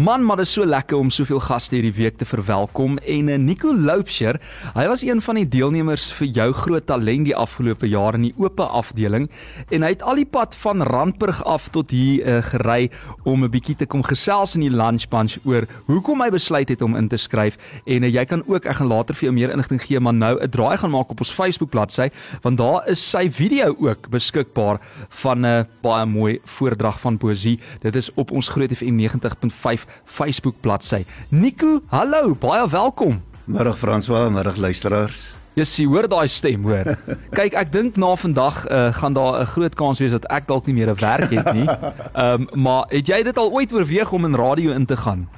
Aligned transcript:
Man, 0.00 0.24
maar 0.24 0.36
dit 0.36 0.46
is 0.46 0.52
so 0.52 0.64
lekker 0.64 0.96
om 0.96 1.10
soveel 1.12 1.40
gaste 1.44 1.74
hierdie 1.74 1.92
week 1.92 2.16
te 2.16 2.24
verwelkom. 2.24 2.94
En 3.04 3.26
uh, 3.28 3.34
Nico 3.36 3.72
Loupsher, 3.76 4.38
hy 4.72 4.84
was 4.88 5.02
een 5.04 5.18
van 5.20 5.36
die 5.36 5.44
deelnemers 5.44 6.06
vir 6.16 6.30
jou 6.38 6.46
groot 6.56 6.86
talent 6.88 7.26
die 7.28 7.34
afgelope 7.36 7.88
jaar 7.90 8.16
in 8.16 8.24
die 8.24 8.32
oop 8.40 8.62
afdeling. 8.64 9.26
En 9.68 9.84
hy 9.84 9.90
het 9.92 10.04
al 10.06 10.22
die 10.22 10.24
pad 10.24 10.56
van 10.62 10.80
Randburg 10.88 11.42
af 11.44 11.66
tot 11.74 11.92
hier 11.92 12.22
uh, 12.24 12.38
gery 12.46 12.88
om 13.28 13.44
'n 13.44 13.50
bietjie 13.52 13.76
te 13.76 13.86
kom 13.86 14.00
gesels 14.06 14.54
in 14.56 14.64
die 14.64 14.72
lunch 14.72 15.04
bunch 15.12 15.36
oor 15.44 15.68
hoekom 15.90 16.24
hy 16.24 16.30
besluit 16.30 16.72
het 16.72 16.80
om 16.80 16.96
in 16.96 17.08
te 17.08 17.20
skryf. 17.20 17.58
En 17.84 18.02
uh, 18.02 18.08
jy 18.08 18.24
kan 18.24 18.42
ook 18.46 18.64
ek 18.64 18.80
gaan 18.80 18.88
later 18.88 19.14
vir 19.14 19.28
jou 19.28 19.34
meer 19.36 19.52
inligting 19.52 19.82
gee 19.84 20.00
maar 20.00 20.16
nou 20.16 20.40
'n 20.40 20.48
draai 20.48 20.78
gaan 20.78 20.90
maak 20.96 21.10
op 21.10 21.20
ons 21.20 21.32
Facebook 21.32 21.70
bladsy 21.70 22.08
want 22.40 22.56
daar 22.56 22.88
is 22.88 23.10
sy 23.10 23.28
video 23.28 23.76
ook 23.76 24.08
beskikbaar 24.08 24.80
van 25.08 25.40
'n 25.40 25.44
uh, 25.44 25.64
baie 25.82 26.06
mooi 26.06 26.40
voordrag 26.44 27.00
van 27.00 27.18
poesie. 27.18 27.60
Dit 27.80 27.96
is 27.96 28.10
op 28.14 28.30
ons 28.30 28.48
Groot 28.48 28.72
FM 28.72 28.96
90.5 28.96 29.89
Facebook 30.04 30.60
bladsy. 30.60 31.04
Nico, 31.28 31.80
hallo, 31.88 32.34
baie 32.34 32.68
welkom. 32.68 33.22
Middag 33.44 33.78
François, 33.78 34.30
middag 34.30 34.56
luisteraars. 34.56 35.32
Jy 35.58 35.64
sien 35.66 35.90
hoor 35.90 36.06
daai 36.08 36.28
stem 36.30 36.62
hoor. 36.64 36.92
Kyk, 37.38 37.56
ek 37.58 37.72
dink 37.74 37.98
na 37.98 38.12
vandag 38.16 38.62
uh, 38.70 38.88
gaan 38.94 39.16
daar 39.16 39.40
'n 39.42 39.50
groot 39.50 39.74
kans 39.74 39.98
wees 39.98 40.14
dat 40.14 40.24
ek 40.30 40.46
dalk 40.46 40.66
nie 40.66 40.74
meer 40.74 40.90
'n 40.90 41.00
werk 41.00 41.30
het 41.30 41.52
nie. 41.52 41.66
Ehm 42.14 42.46
um, 42.46 42.62
maar 42.62 42.84
het 42.88 43.06
jy 43.06 43.22
dit 43.22 43.36
al 43.38 43.50
ooit 43.50 43.72
oorweeg 43.72 44.12
om 44.12 44.24
in 44.24 44.34
radio 44.34 44.72
in 44.72 44.86
te 44.86 44.96
gaan? 44.96 45.28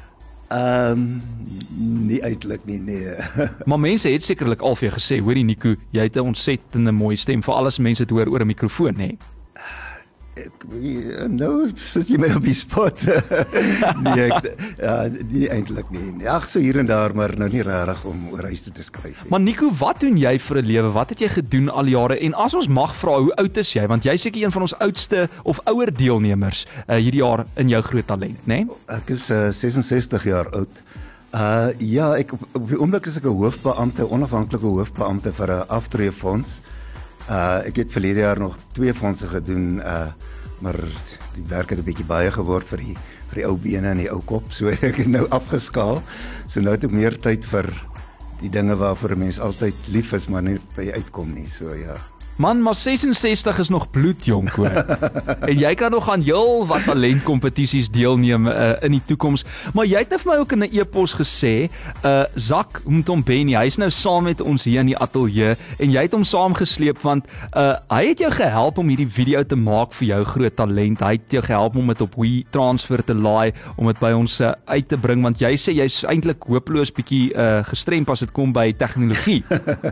Ehm 0.48 0.92
um, 0.92 1.22
nie 2.06 2.20
eintlik 2.20 2.64
nie, 2.64 2.80
nee. 2.80 3.16
maar 3.68 3.80
mense 3.80 4.10
het 4.10 4.24
sekerlik 4.24 4.60
al 4.60 4.76
vir 4.76 4.88
jou 4.88 4.98
gesê, 4.98 5.20
hoorie 5.24 5.44
Nico, 5.44 5.74
jy 5.90 6.02
het 6.02 6.16
'n 6.16 6.28
ontsettende 6.36 6.92
mooi 6.92 7.16
stem 7.16 7.42
vir 7.42 7.54
alles 7.54 7.78
mense 7.78 8.04
te 8.04 8.14
hoor 8.14 8.28
oor 8.28 8.40
'n 8.40 8.46
mikrofoon, 8.46 8.94
nê? 8.94 9.16
Nee? 9.16 9.18
Ek 10.32 10.64
nou 11.28 11.66
sit 11.76 12.08
jy 12.08 12.16
my 12.20 12.30
op 12.38 12.44
die 12.46 12.54
spot. 12.56 13.02
nee, 14.06 14.28
ek, 14.28 14.46
ja, 14.80 14.94
nie 15.28 15.44
eintlik 15.52 15.90
nie. 15.92 16.06
Ag, 16.30 16.46
so 16.48 16.62
hier 16.62 16.78
en 16.80 16.88
daar, 16.88 17.12
maar 17.16 17.34
nou 17.36 17.50
nie 17.52 17.64
regtig 17.66 18.06
om 18.08 18.30
oor 18.32 18.48
huis 18.48 18.64
toe 18.64 18.72
te 18.78 18.86
skryf 18.86 19.18
nie. 19.20 19.32
Maar 19.32 19.42
Nico, 19.44 19.68
wat 19.82 20.00
doen 20.00 20.16
jy 20.16 20.38
vir 20.40 20.62
'n 20.62 20.70
lewe? 20.70 20.92
Wat 20.96 21.12
het 21.12 21.20
jy 21.20 21.28
gedoen 21.36 21.68
al 21.68 21.92
jare? 21.92 22.18
En 22.24 22.34
as 22.34 22.56
ons 22.56 22.68
mag 22.68 22.96
vra, 22.96 23.18
hoe 23.20 23.34
oud 23.36 23.56
is 23.56 23.74
jy? 23.74 23.86
Want 23.86 24.08
jy's 24.08 24.24
seker 24.24 24.42
een 24.42 24.52
van 24.52 24.62
ons 24.62 24.76
oudste 24.78 25.28
of 25.44 25.60
ouer 25.68 25.92
deelnemers 25.92 26.66
uh, 26.88 26.96
hierdie 26.96 27.20
jaar 27.20 27.46
in 27.56 27.68
jou 27.68 27.82
groot 27.82 28.06
talent, 28.06 28.40
né? 28.46 28.64
Nee? 28.64 28.80
Ek 28.88 29.10
is 29.10 29.30
uh, 29.30 29.50
66 29.52 30.24
jaar 30.24 30.48
oud. 30.56 30.82
Uh 31.32 31.72
ja, 31.78 32.12
ek 32.16 32.32
op 32.32 32.68
die 32.68 32.76
oomblik 32.76 33.06
is 33.06 33.16
ek 33.16 33.24
'n 33.24 33.36
hoofbeampte, 33.36 34.08
onafhanklike 34.08 34.64
hoofbeampte 34.64 35.32
vir 35.32 35.60
'n 35.60 35.68
aftreefonds. 35.68 36.60
Uh 36.60 36.80
ek 37.28 37.76
het 37.76 37.92
verlede 37.92 38.20
jaar 38.20 38.38
nog 38.38 38.58
twee 38.72 38.94
fondse 38.94 39.28
gedoen 39.28 39.80
uh 39.80 40.12
maar 40.62 40.78
die 41.34 41.42
werk 41.48 41.70
het 41.70 41.78
'n 41.78 41.84
bietjie 41.84 42.06
baie 42.06 42.30
geword 42.30 42.66
vir 42.66 42.78
die 42.78 42.96
vir 43.28 43.34
die 43.34 43.46
ou 43.46 43.56
bene 43.56 43.88
en 43.90 43.98
die 43.98 44.10
ou 44.10 44.20
kop 44.22 44.52
so 44.52 44.68
ek 44.88 44.96
het 44.96 45.08
nou 45.10 45.26
afgeskaal. 45.28 46.02
So 46.46 46.60
nou 46.60 46.74
het 46.74 46.84
ek 46.84 46.94
meer 46.94 47.18
tyd 47.18 47.44
vir 47.44 47.66
die 48.40 48.50
dinge 48.50 48.76
waarvoor 48.76 49.16
'n 49.16 49.18
mens 49.18 49.40
altyd 49.40 49.74
lief 49.88 50.12
is 50.12 50.28
maar 50.28 50.42
nie 50.42 50.60
by 50.76 50.90
uitkom 50.94 51.34
nie. 51.34 51.48
So 51.48 51.74
ja. 51.74 52.11
Man, 52.36 52.62
maar 52.62 52.74
66 52.74 53.58
is 53.58 53.68
nog 53.68 53.90
bloedjonk 53.90 54.48
hoor. 54.48 54.70
en 55.50 55.58
jy 55.58 55.74
kan 55.74 55.90
nog 55.90 56.10
aan 56.10 56.20
heel 56.24 56.66
wat 56.66 56.84
talentkompetisies 56.84 57.90
deelneem 57.92 58.46
uh, 58.46 58.72
in 58.80 58.96
die 58.96 59.02
toekoms. 59.04 59.44
Maar 59.74 59.86
jy 59.86 60.00
het 60.04 60.14
net 60.14 60.22
vir 60.24 60.32
my 60.32 60.38
ook 60.40 60.54
in 60.56 60.64
'n 60.64 60.70
e-pos 60.72 61.14
gesê, 61.18 61.68
uh 62.04 62.24
Zak 62.34 62.82
Mtombeni, 62.86 63.54
hy's 63.56 63.76
nou 63.76 63.90
saam 63.90 64.24
met 64.24 64.40
ons 64.40 64.64
hier 64.64 64.80
in 64.80 64.86
die 64.86 64.96
ateljee 64.96 65.56
en 65.78 65.90
jy 65.90 66.02
het 66.02 66.12
hom 66.12 66.24
saamgesleep 66.24 67.02
want 67.02 67.26
uh 67.56 67.76
hy 67.90 68.06
het 68.08 68.18
jou 68.18 68.30
gehelp 68.30 68.78
om 68.78 68.88
hierdie 68.88 69.08
video 69.08 69.42
te 69.42 69.56
maak 69.56 69.92
vir 69.92 70.08
jou 70.08 70.24
groot 70.24 70.56
talent. 70.56 71.00
Hy 71.00 71.12
het 71.12 71.30
jou 71.30 71.42
gehelp 71.42 71.76
om 71.76 71.86
dit 71.86 72.00
op 72.00 72.14
We 72.16 72.44
Transfer 72.50 73.04
te 73.04 73.14
laai 73.14 73.52
om 73.76 73.86
dit 73.86 73.98
by 74.00 74.12
ons 74.12 74.40
uh, 74.40 74.52
uit 74.66 74.88
te 74.88 74.96
bring 74.96 75.22
want 75.22 75.38
jy 75.40 75.52
sê 75.56 75.74
jy's 75.74 76.04
eintlik 76.04 76.48
hopeloos 76.48 76.92
bietjie 76.92 77.34
uh 77.36 77.62
gestremd 77.64 78.08
as 78.10 78.20
dit 78.20 78.32
kom 78.32 78.52
by 78.52 78.72
tegnologie. 78.72 79.42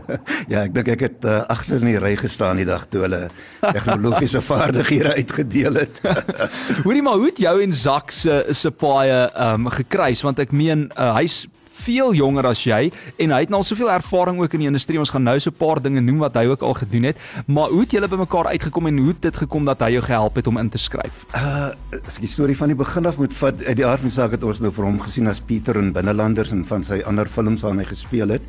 ja, 0.51 0.65
ek 0.65 0.73
dink 0.73 0.87
ek 0.87 1.01
het 1.01 1.25
uh, 1.25 1.43
agter 1.47 1.81
in 1.81 1.93
die 1.93 1.99
ry 1.99 2.15
gestaan 2.31 2.61
die 2.61 2.67
dag 2.67 2.87
toe 2.89 3.05
hulle 3.05 3.21
tegnologiese 3.61 4.41
vaardighede 4.51 5.15
uitgedeel 5.19 5.81
het. 5.83 6.01
Hoorie 6.85 7.03
maar 7.05 7.19
hoe 7.19 7.29
het 7.29 7.43
jou 7.43 7.55
en 7.61 7.73
Zak 7.75 8.11
se 8.15 8.43
se 8.49 8.71
paie 8.71 9.25
ehm 9.29 9.67
um, 9.67 9.71
gekruis 9.71 10.23
want 10.25 10.39
ek 10.39 10.55
meen 10.55 10.89
uh, 10.95 11.13
hy's 11.19 11.43
veel 11.81 12.13
jonger 12.17 12.47
as 12.51 12.61
jy 12.65 12.89
en 13.21 13.33
hy 13.33 13.39
het 13.43 13.51
nou 13.51 13.61
al 13.61 13.67
soveel 13.67 13.89
ervaring 13.91 14.41
ook 14.41 14.55
in 14.57 14.65
die 14.65 14.69
industrie. 14.69 14.99
Ons 15.01 15.11
gaan 15.13 15.25
nou 15.25 15.37
so 15.39 15.49
'n 15.49 15.57
paar 15.57 15.81
dinge 15.81 16.01
noem 16.01 16.19
wat 16.19 16.35
hy 16.35 16.45
ook 16.51 16.61
al 16.61 16.73
gedoen 16.73 17.03
het. 17.09 17.17
Maar 17.47 17.69
hoe 17.69 17.81
het 17.81 17.91
julle 17.91 18.07
bymekaar 18.07 18.47
uitgekom 18.53 18.87
en 18.87 18.97
hoe 18.97 19.07
het 19.07 19.21
dit 19.21 19.35
gekom 19.35 19.65
dat 19.65 19.79
hy 19.81 19.91
jou 19.97 20.03
gehelp 20.03 20.35
het 20.35 20.47
om 20.47 20.57
in 20.57 20.69
te 20.69 20.77
skryf? 20.77 21.25
Uh, 21.35 21.71
as 22.05 22.17
ek 22.17 22.21
die 22.21 22.35
storie 22.35 22.57
van 22.57 22.67
die 22.67 22.77
begin 22.77 23.05
af 23.05 23.17
moet 23.17 23.33
vat, 23.33 23.65
uit 23.65 23.77
die 23.77 23.85
aard 23.85 23.99
van 23.99 24.09
die 24.09 24.15
saak 24.15 24.31
het 24.31 24.43
ons 24.43 24.59
nou 24.59 24.71
vir 24.71 24.85
hom 24.85 24.99
gesien 24.99 25.27
as 25.27 25.39
Pieter 25.39 25.75
in 25.77 25.91
Binnelanders 25.91 26.51
en 26.51 26.65
van 26.65 26.83
sy 26.83 27.01
ander 27.05 27.25
films 27.25 27.61
waarna 27.61 27.81
hy 27.81 27.87
gespeel 27.87 28.29
het. 28.29 28.41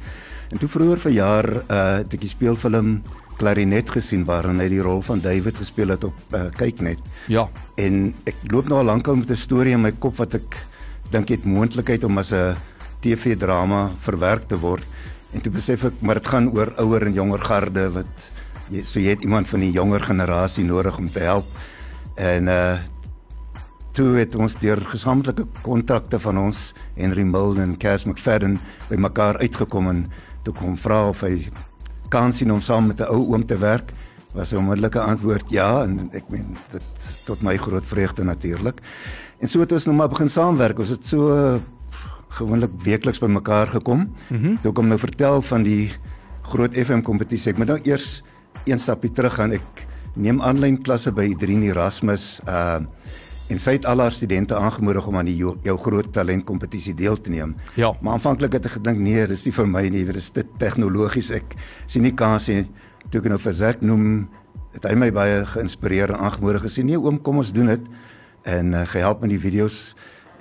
En 0.53 0.59
toe 0.59 0.69
vroeër 0.69 0.99
verjaar 0.99 1.47
uh 1.69 1.97
het 2.03 2.13
ek 2.13 2.21
die 2.21 2.29
speelfilm 2.29 3.03
Klarinet 3.43 3.91
gesien 3.91 4.23
waarin 4.29 4.61
hy 4.63 4.69
die 4.71 4.83
rol 4.85 5.01
van 5.03 5.23
David 5.23 5.59
gespeel 5.59 5.91
het 5.97 6.05
op 6.07 6.37
uh, 6.37 6.45
Kyknet. 6.55 7.01
Ja. 7.27 7.49
En 7.81 8.13
ek 8.31 8.39
loop 8.53 8.71
nou 8.71 8.79
al 8.79 8.91
lankal 8.93 9.19
met 9.19 9.31
'n 9.31 9.37
storie 9.37 9.75
in 9.75 9.83
my 9.83 9.93
kop 9.99 10.17
wat 10.23 10.35
ek 10.39 10.57
dink 11.11 11.29
het 11.29 11.45
moontlikheid 11.45 12.05
om 12.05 12.19
as 12.19 12.33
'n 12.33 12.55
TV-drama 13.03 13.91
verwerk 13.99 14.47
te 14.49 14.59
word. 14.59 14.87
En 15.35 15.41
toe 15.41 15.53
besef 15.53 15.85
ek 15.85 15.99
maar 16.01 16.21
dit 16.21 16.27
gaan 16.27 16.53
oor 16.55 16.73
ouer 16.79 17.07
en 17.07 17.15
jonger 17.15 17.41
garde 17.41 17.91
wat 17.91 18.31
jy 18.71 18.83
so 18.83 19.01
jy 19.01 19.11
het 19.11 19.25
iemand 19.25 19.49
van 19.49 19.61
die 19.61 19.73
jonger 19.73 20.01
generasie 20.01 20.65
nodig 20.65 20.99
om 20.99 21.11
te 21.11 21.21
help. 21.21 21.47
En 22.17 22.49
uh 22.49 22.79
toe 23.93 24.17
het 24.17 24.35
ons 24.35 24.55
deur 24.57 24.81
gesamentlike 24.89 25.45
kontakte 25.61 26.19
van 26.19 26.39
ons 26.39 26.73
Henry 26.97 27.23
Milne 27.29 27.61
en 27.61 27.77
Cass 27.77 28.07
McFadden 28.09 28.59
by 28.89 28.97
mekaar 28.97 29.37
uitgekom 29.37 29.89
en 29.89 30.07
toe 30.43 30.55
kom 30.55 30.79
vra 30.81 31.09
of 31.11 31.21
hy 31.21 31.51
kans 32.13 32.43
sien 32.43 32.53
om 32.53 32.61
saam 32.61 32.91
met 32.93 33.01
'n 33.01 33.11
ou 33.11 33.33
oom 33.33 33.47
te 33.47 33.59
werk? 33.59 33.93
Was 34.35 34.53
'n 34.53 34.57
onmiddellike 34.57 35.01
antwoord 35.01 35.51
ja 35.51 35.83
en 35.83 36.09
ek 36.13 36.29
meen 36.29 36.57
dit 36.73 37.11
tot 37.25 37.43
my 37.43 37.57
groot 37.57 37.87
vreugde 37.87 38.25
natuurlik. 38.25 38.81
En 39.41 39.49
so 39.49 39.61
het 39.61 39.73
ons 39.73 39.87
nou 39.87 39.97
maar 39.97 40.09
begin 40.09 40.29
saamwerk. 40.29 40.79
Ons 40.79 40.89
het 40.89 41.07
so 41.07 41.61
gewoonlik 42.29 42.71
weekliks 42.83 43.21
by 43.21 43.27
mekaar 43.27 43.67
gekom. 43.67 44.09
Mm 44.31 44.59
toe 44.63 44.73
kom 44.73 44.89
nou 44.89 44.99
vertel 44.99 45.43
van 45.43 45.63
die 45.63 45.91
groot 46.43 46.75
FM 46.75 47.01
kompetisie. 47.01 47.53
Ek 47.53 47.59
moet 47.59 47.67
nou 47.67 47.81
eers 47.83 48.23
een 48.65 48.79
stapie 48.79 49.13
terug 49.13 49.35
gaan. 49.35 49.53
Ek 49.53 49.87
neem 50.15 50.41
aanlyn 50.41 50.83
klasse 50.83 51.13
by 51.13 51.25
Idrien 51.33 51.63
Erasmus 51.63 52.41
uh 52.49 52.81
en 53.51 53.59
sy 53.61 53.77
het 53.77 53.87
al 53.89 54.05
haar 54.05 54.15
studente 54.15 54.57
aangemoedig 54.57 55.07
om 55.07 55.17
aan 55.19 55.29
die 55.29 55.37
jou, 55.37 55.57
jou 55.67 55.77
groot 55.81 56.13
talent 56.13 56.45
kompetisie 56.49 56.95
deel 56.95 57.19
te 57.21 57.31
neem. 57.31 57.57
Ja. 57.75 57.93
Maar 58.01 58.19
aanvanklik 58.19 58.53
het 58.59 58.69
ek 58.69 58.79
gedink 58.79 59.03
nee, 59.03 59.27
dis 59.27 59.45
nie 59.49 59.55
vir 59.57 59.69
my 59.69 59.83
nie, 59.89 60.05
dit 60.09 60.21
is 60.21 60.31
te 60.31 60.45
tegnologies. 60.61 61.33
Ek 61.35 61.57
sien 61.87 62.07
nie 62.07 62.15
kans 62.17 62.49
nie. 62.49 62.65
Toe 63.11 63.21
ek 63.21 63.29
nou 63.33 63.41
vir 63.43 63.57
Zack 63.59 63.83
noem, 63.85 64.29
het 64.73 64.87
hy 64.89 64.95
my 64.97 65.11
baie 65.13 65.43
geïnspireer 65.53 66.15
en 66.15 66.25
aangemoedig 66.29 66.65
gesê 66.69 66.85
nee 66.87 67.01
oom, 67.01 67.21
kom 67.21 67.43
ons 67.43 67.53
doen 67.53 67.75
dit 67.75 67.91
en 68.49 68.73
uh, 68.75 68.87
gehelp 68.89 69.21
met 69.23 69.35
die 69.35 69.43
video's 69.43 69.93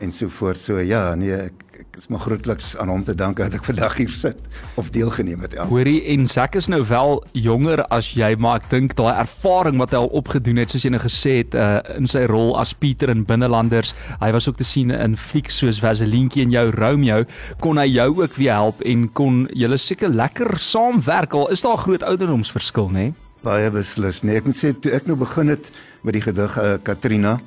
en 0.01 0.13
so 0.13 0.31
voort. 0.31 0.59
So 0.59 0.79
ja, 0.81 1.11
nee, 1.19 1.35
ek, 1.49 1.65
ek 1.69 1.70
is 1.97 2.07
maar 2.07 2.19
grootliks 2.19 2.77
aan 2.77 2.89
hom 2.89 3.03
te 3.03 3.15
danke 3.15 3.43
dat 3.43 3.53
ek 3.59 3.65
vandag 3.67 3.97
hier 3.99 4.13
sit 4.15 4.39
of 4.79 4.89
deelgeneem 4.95 5.41
het. 5.43 5.55
Ja. 5.57 5.65
Hoorie 5.67 5.99
en 6.13 6.27
Zack 6.27 6.55
is 6.55 6.67
nou 6.71 6.81
wel 6.87 7.23
jonger 7.31 7.83
as 7.93 8.11
jy, 8.15 8.33
maar 8.39 8.61
ek 8.61 8.69
dink 8.71 8.95
daai 8.99 9.13
ervaring 9.13 9.79
wat 9.81 9.91
hy 9.95 10.01
al 10.01 10.11
opgedoen 10.21 10.61
het, 10.61 10.71
soos 10.71 10.85
jy 10.87 10.93
nou 10.93 11.01
gesê 11.03 11.37
het, 11.41 11.55
uh, 11.55 11.79
in 11.97 12.07
sy 12.11 12.23
rol 12.31 12.53
as 12.59 12.73
Pieter 12.73 13.11
in 13.13 13.25
Binnelanders, 13.27 13.93
hy 14.21 14.31
was 14.35 14.47
ook 14.49 14.59
te 14.61 14.67
sien 14.67 14.93
in 14.95 15.17
flieks 15.19 15.61
soos 15.61 15.81
Vaselientjie 15.83 16.45
en 16.45 16.55
jou 16.55 16.67
Romeo, 16.75 17.25
kon 17.63 17.81
hy 17.81 17.87
jou 17.91 18.09
ook 18.21 18.37
weer 18.39 18.55
help 18.55 18.83
en 18.87 19.07
kon 19.17 19.43
julle 19.57 19.79
seker 19.81 20.13
lekker 20.13 20.57
saamwerk 20.61 21.35
al 21.37 21.49
is 21.51 21.61
daar 21.61 21.77
'n 21.77 21.83
groot 21.87 22.03
ouderdomsverskil, 22.03 22.89
nê? 22.89 22.93
Nee? 22.93 23.13
Baie 23.41 23.71
beslis. 23.73 24.21
Nee, 24.23 24.37
ek 24.37 24.45
moet 24.45 24.55
sê 24.55 24.69
toe 24.79 24.91
ek 24.93 25.07
nou 25.07 25.15
begin 25.17 25.49
het 25.49 25.71
met 26.03 26.13
die 26.13 26.21
gedig 26.21 26.57
uh, 26.57 26.77
Katrina, 26.83 27.39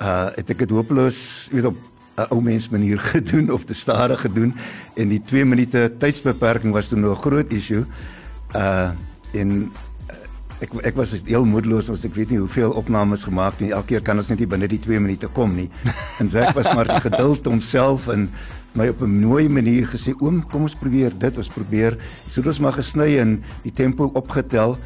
uh 0.00 0.30
het 0.36 0.50
ek 0.50 0.58
dit 0.58 0.70
hopeloos 0.70 1.48
weet 1.52 1.64
op 1.64 1.76
'n 2.18 2.34
ou 2.34 2.40
mens 2.42 2.68
manier 2.68 2.98
gedoen 3.14 3.52
of 3.52 3.64
te 3.64 3.74
stadig 3.74 4.20
gedoen 4.20 4.54
en 4.94 5.08
die 5.08 5.22
2 5.22 5.44
minute 5.44 5.92
tydsbeperking 5.98 6.72
was 6.72 6.88
toe 6.88 6.98
nog 6.98 7.18
'n 7.18 7.22
groot 7.22 7.52
issue. 7.52 7.84
Uh 8.56 8.90
en 9.32 9.48
uh, 10.10 10.14
ek 10.58 10.70
ek 10.82 10.94
was 10.96 11.12
heel 11.24 11.44
moedeloos 11.44 11.90
as 11.90 12.04
ek 12.04 12.14
weet 12.14 12.30
nie 12.30 12.38
hoeveel 12.38 12.70
opnames 12.70 13.24
gemaak 13.24 13.60
nie. 13.60 13.70
Elke 13.72 13.86
keer 13.86 14.02
kan 14.02 14.16
ons 14.16 14.28
net 14.28 14.38
nie 14.38 14.46
binne 14.46 14.66
die 14.66 14.80
2 14.80 15.00
minute 15.00 15.28
kom 15.28 15.54
nie. 15.54 15.70
En 16.20 16.28
Zack 16.28 16.54
was 16.54 16.74
maar 16.74 17.00
geduld 17.00 17.44
homself 17.44 18.08
en 18.08 18.30
my 18.72 18.88
op 18.88 19.02
'n 19.02 19.20
mooi 19.20 19.48
manier 19.48 19.86
gesê 19.86 20.14
oom 20.20 20.46
kom 20.46 20.62
ons 20.62 20.74
probeer 20.74 21.12
dit 21.18 21.36
ons 21.36 21.48
probeer 21.48 21.96
so 22.28 22.42
ons 22.42 22.58
maar 22.58 22.72
gesny 22.72 23.18
en 23.18 23.42
die 23.62 23.72
tempo 23.72 24.10
opgetel 24.14 24.78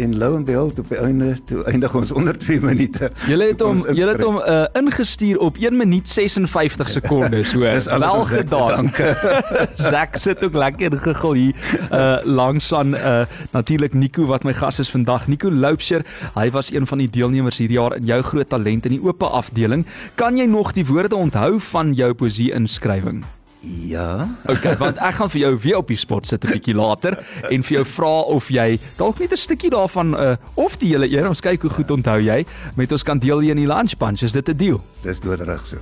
en 0.00 0.16
lou 0.18 0.36
en 0.36 0.44
behold 0.44 0.78
op 0.78 0.88
die 0.88 0.98
einde 0.98 1.34
toe 1.44 1.64
eindig 1.70 1.94
ons 1.94 2.12
onder 2.12 2.38
2 2.38 2.60
minute. 2.60 3.10
Julle 3.28 3.50
het 3.52 3.62
hom 3.64 3.80
julle 3.94 4.14
het 4.16 4.22
hom 4.24 4.38
uh, 4.40 4.64
ingestuur 4.80 5.38
op 5.38 5.58
1 5.60 5.76
minuut 5.76 6.08
56 6.08 6.88
sekondes. 6.96 7.50
So 7.50 7.58
wel 7.98 8.24
gedaan. 8.24 8.92
Zak 9.90 10.16
sit 10.16 10.44
ook 10.44 10.54
lekker 10.54 10.96
gegil 10.98 11.32
hier 11.32 11.54
uh 11.92 12.18
langs 12.24 12.72
aan 12.74 12.94
uh 12.94 13.24
natuurlik 13.50 13.94
Nico 13.94 14.26
wat 14.26 14.44
my 14.44 14.54
gas 14.54 14.78
is 14.78 14.90
vandag. 14.90 15.26
Nico 15.28 15.50
Loupsher, 15.50 16.04
hy 16.34 16.50
was 16.50 16.72
een 16.72 16.86
van 16.86 16.98
die 16.98 17.10
deelnemers 17.10 17.58
hierdie 17.58 17.78
jaar 17.78 17.96
in 17.96 18.04
jou 18.04 18.22
groot 18.22 18.48
talent 18.48 18.86
in 18.86 18.96
die 18.96 19.02
oop 19.02 19.22
afdeling. 19.22 19.86
Kan 20.14 20.38
jy 20.38 20.46
nog 20.46 20.72
die 20.72 20.86
woorde 20.86 21.16
onthou 21.16 21.58
van 21.72 21.92
jou 21.94 22.14
poesie 22.14 22.52
inskrywing? 22.52 23.24
Ja. 23.60 24.28
Okay, 24.48 24.76
want 24.80 24.96
ek 24.96 25.18
gaan 25.18 25.30
vir 25.30 25.40
jou 25.42 25.50
weer 25.60 25.80
op 25.82 25.90
die 25.92 25.98
spot 25.98 26.26
sit 26.26 26.44
'n 26.44 26.52
bietjie 26.54 26.74
later 26.74 27.18
en 27.50 27.62
vir 27.62 27.74
jou 27.76 27.84
vra 27.84 28.12
of 28.32 28.48
jy 28.48 28.78
dalk 28.96 29.18
net 29.20 29.32
'n 29.32 29.36
stukkie 29.36 29.70
daarvan 29.70 30.14
uh, 30.14 30.36
of 30.54 30.78
die 30.80 30.88
hele 30.88 31.08
een, 31.10 31.28
ons 31.28 31.40
kyk 31.40 31.60
hoe 31.62 31.70
goed 31.70 31.90
onthou 31.90 32.20
jy 32.20 32.46
met 32.76 32.92
ons 32.92 33.02
kan 33.02 33.18
deel 33.18 33.38
hier 33.40 33.50
in 33.50 33.60
die 33.60 33.66
lunch 33.66 33.96
punch. 33.98 34.22
Is 34.22 34.32
dit 34.32 34.48
'n 34.48 34.56
deal? 34.56 34.80
Dis 35.02 35.20
doodreg 35.20 35.60
so. 35.66 35.76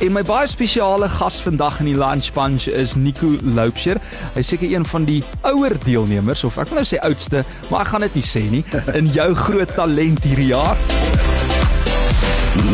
En 0.00 0.12
my 0.12 0.22
baie 0.22 0.46
spesiale 0.46 1.08
gas 1.08 1.40
vandag 1.40 1.80
in 1.80 1.86
die 1.86 1.98
lunch 1.98 2.32
punch 2.32 2.66
is 2.66 2.94
Nico 2.94 3.36
Loupsher. 3.42 4.00
Hy 4.34 4.42
seker 4.42 4.72
een 4.72 4.84
van 4.84 5.04
die 5.04 5.22
ouer 5.42 5.78
deelnemers 5.84 6.44
of 6.44 6.58
ek 6.58 6.68
wil 6.68 6.82
nou 6.82 6.86
sê 6.86 6.98
oudste, 6.98 7.44
maar 7.70 7.80
ek 7.80 7.86
gaan 7.94 8.00
dit 8.00 8.14
nie 8.14 8.26
sê 8.26 8.50
nie 8.50 8.64
in 8.94 9.06
jou 9.06 9.34
groot 9.34 9.74
talent 9.74 10.24
hierdie 10.24 10.50
jaar. 10.50 10.76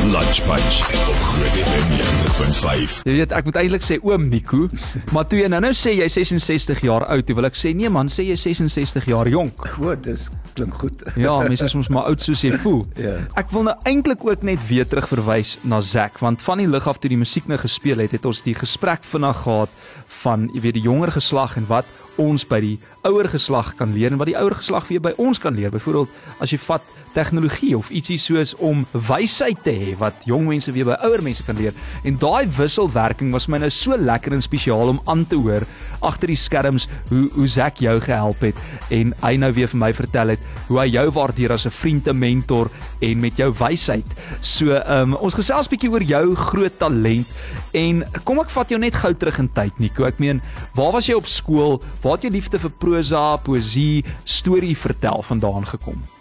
Lunch 0.06 0.42
Punch 0.46 0.76
op 1.10 1.14
Groot 1.14 1.56
FM 1.66 1.86
90.5. 1.90 2.92
Jy 3.02 3.14
weet, 3.16 3.32
ek 3.34 3.48
moet 3.48 3.56
eintlik 3.58 3.82
sê 3.82 3.96
oom 4.06 4.28
Nico, 4.30 4.68
maar 5.14 5.26
toe 5.26 5.40
jy 5.40 5.48
nou 5.50 5.58
nou 5.64 5.72
sê 5.74 5.96
jy 5.96 6.06
66 6.12 6.84
jaar 6.86 7.08
oud, 7.10 7.32
wil 7.34 7.48
ek 7.48 7.58
sê 7.58 7.72
nee 7.74 7.90
man, 7.90 8.06
sê 8.12 8.22
jy 8.28 8.36
66 8.38 9.08
jaar 9.10 9.26
jonk. 9.26 9.66
O, 9.82 9.96
dis 9.98 10.28
klink 10.54 10.78
goed. 10.78 11.02
Ja, 11.26 11.34
mense 11.42 11.66
is 11.66 11.74
mos 11.74 11.90
maar 11.90 12.06
oud 12.12 12.22
soos 12.22 12.44
jy 12.46 12.54
voel. 12.62 12.84
Ja. 13.06 13.16
Ek 13.40 13.50
wil 13.50 13.66
nou 13.66 13.74
eintlik 13.88 14.22
ook 14.28 14.46
net 14.46 14.62
weer 14.70 14.86
terugverwys 14.86 15.56
na 15.66 15.82
Zack, 15.82 16.22
want 16.22 16.44
van 16.46 16.62
die 16.62 16.70
lig 16.70 16.86
af 16.86 17.02
toe 17.02 17.10
die 17.10 17.18
musiek 17.18 17.50
nou 17.50 17.58
gespeel 17.58 18.04
het, 18.04 18.14
het 18.14 18.30
ons 18.30 18.46
die 18.46 18.54
gesprek 18.54 19.02
vinnig 19.10 19.42
gehad 19.42 19.74
van 20.22 20.46
jy 20.54 20.68
weet 20.68 20.78
die 20.78 20.86
jonger 20.86 21.16
geslag 21.18 21.58
en 21.58 21.66
wat 21.72 21.90
ons 22.22 22.46
by 22.48 22.60
die 22.62 22.76
ouer 23.06 23.28
geslag 23.28 23.74
kan 23.76 23.92
leer 23.92 24.14
en 24.14 24.20
wat 24.22 24.30
die 24.30 24.38
ouer 24.38 24.54
geslag 24.56 24.86
weer 24.88 25.02
by 25.04 25.12
ons 25.20 25.42
kan 25.42 25.56
leer. 25.58 25.74
Byvoorbeeld 25.74 26.40
as 26.40 26.54
jy 26.54 26.60
vat 26.62 26.94
tegnologie 27.16 27.72
of 27.76 27.90
ietsie 27.94 28.18
soos 28.20 28.54
om 28.60 28.84
wysheid 29.08 29.62
te 29.64 29.72
hê 29.72 29.95
wat 29.98 30.26
jong 30.28 30.46
mense 30.48 30.72
weer 30.72 30.88
by 30.88 30.96
ouer 31.06 31.22
mense 31.22 31.44
kan 31.46 31.56
leer. 31.56 31.74
En 32.04 32.18
daai 32.18 32.46
wisselwerking 32.56 33.32
was 33.32 33.48
my 33.48 33.58
nou 33.58 33.70
so 33.70 33.96
lekker 33.96 34.32
en 34.36 34.42
spesiaal 34.42 34.94
om 34.94 35.00
aan 35.06 35.26
te 35.26 35.36
hoor 35.36 35.66
agter 36.00 36.32
die 36.32 36.38
skerms 36.40 36.88
hoe 37.10 37.26
hoe 37.34 37.46
Zack 37.46 37.80
jou 37.82 37.96
gehelp 38.00 38.42
het 38.44 38.58
en 38.94 39.12
hy 39.22 39.36
nou 39.40 39.52
weer 39.56 39.70
vir 39.72 39.80
my 39.80 39.92
vertel 39.96 40.34
het 40.34 40.40
hoe 40.68 40.80
hy 40.80 40.86
jou 40.94 41.06
waardeer 41.18 41.52
as 41.52 41.66
'n 41.66 41.70
vriend 41.70 42.08
en 42.08 42.18
mentor 42.18 42.70
en 43.00 43.20
met 43.20 43.36
jou 43.36 43.52
wysheid. 43.52 44.06
So 44.40 44.72
ehm 44.72 45.14
um, 45.14 45.14
ons 45.14 45.34
gesels 45.34 45.68
bietjie 45.68 45.90
oor 45.90 46.02
jou 46.02 46.34
groot 46.34 46.78
talent 46.78 47.26
en 47.72 48.04
kom 48.24 48.40
ek 48.40 48.50
vat 48.50 48.70
jou 48.70 48.78
net 48.78 48.94
gou 48.94 49.12
terug 49.14 49.38
in 49.38 49.48
tyd 49.48 49.78
Nico. 49.78 50.04
Ek 50.04 50.18
meen, 50.18 50.40
waar 50.74 50.92
was 50.92 51.06
jy 51.06 51.14
op 51.14 51.26
skool? 51.26 51.82
Waar 52.02 52.16
het 52.16 52.22
jou 52.22 52.32
liefde 52.32 52.58
vir 52.58 52.70
prosa, 52.70 53.36
poësie, 53.36 54.04
storie 54.24 54.76
vertel 54.76 55.22
vandaan 55.22 55.64
gekom? 55.64 56.15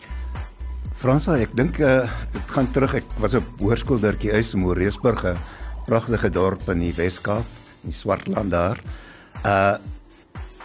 Fransa, 1.05 1.35
ek 1.37 1.51
dink 1.53 1.75
uh, 1.85 2.07
dit 2.33 2.47
gaan 2.49 2.65
terug. 2.73 2.95
Ek 2.97 3.11
was 3.21 3.35
op 3.37 3.59
hoërskool 3.61 3.99
Dirkie 4.01 4.31
Huis 4.33 4.55
in 4.57 4.63
Moreesburg, 4.63 5.19
'n 5.21 5.37
pragtige 5.85 6.31
dorp 6.33 6.65
in 6.73 6.81
die 6.81 6.95
Wes-Kaap, 6.97 7.45
in 7.85 7.91
die 7.91 7.93
Swartland 7.93 8.49
daar. 8.49 8.81
Uh 9.45 9.77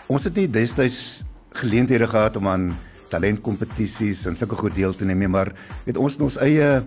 ons 0.09 0.25
het 0.25 0.35
nie 0.41 0.49
destyds 0.49 1.27
geleenthede 1.61 2.09
gehad 2.09 2.41
om 2.41 2.49
aan 2.49 2.73
talentkompetisies 3.13 4.25
en 4.27 4.35
sulke 4.35 4.57
goed 4.57 4.75
deel 4.75 4.97
te 4.97 5.05
neem 5.05 5.19
nie, 5.19 5.29
maar 5.29 5.53
het 5.85 6.01
ons 6.01 6.17
in 6.17 6.25
ons 6.25 6.41
eie 6.41 6.87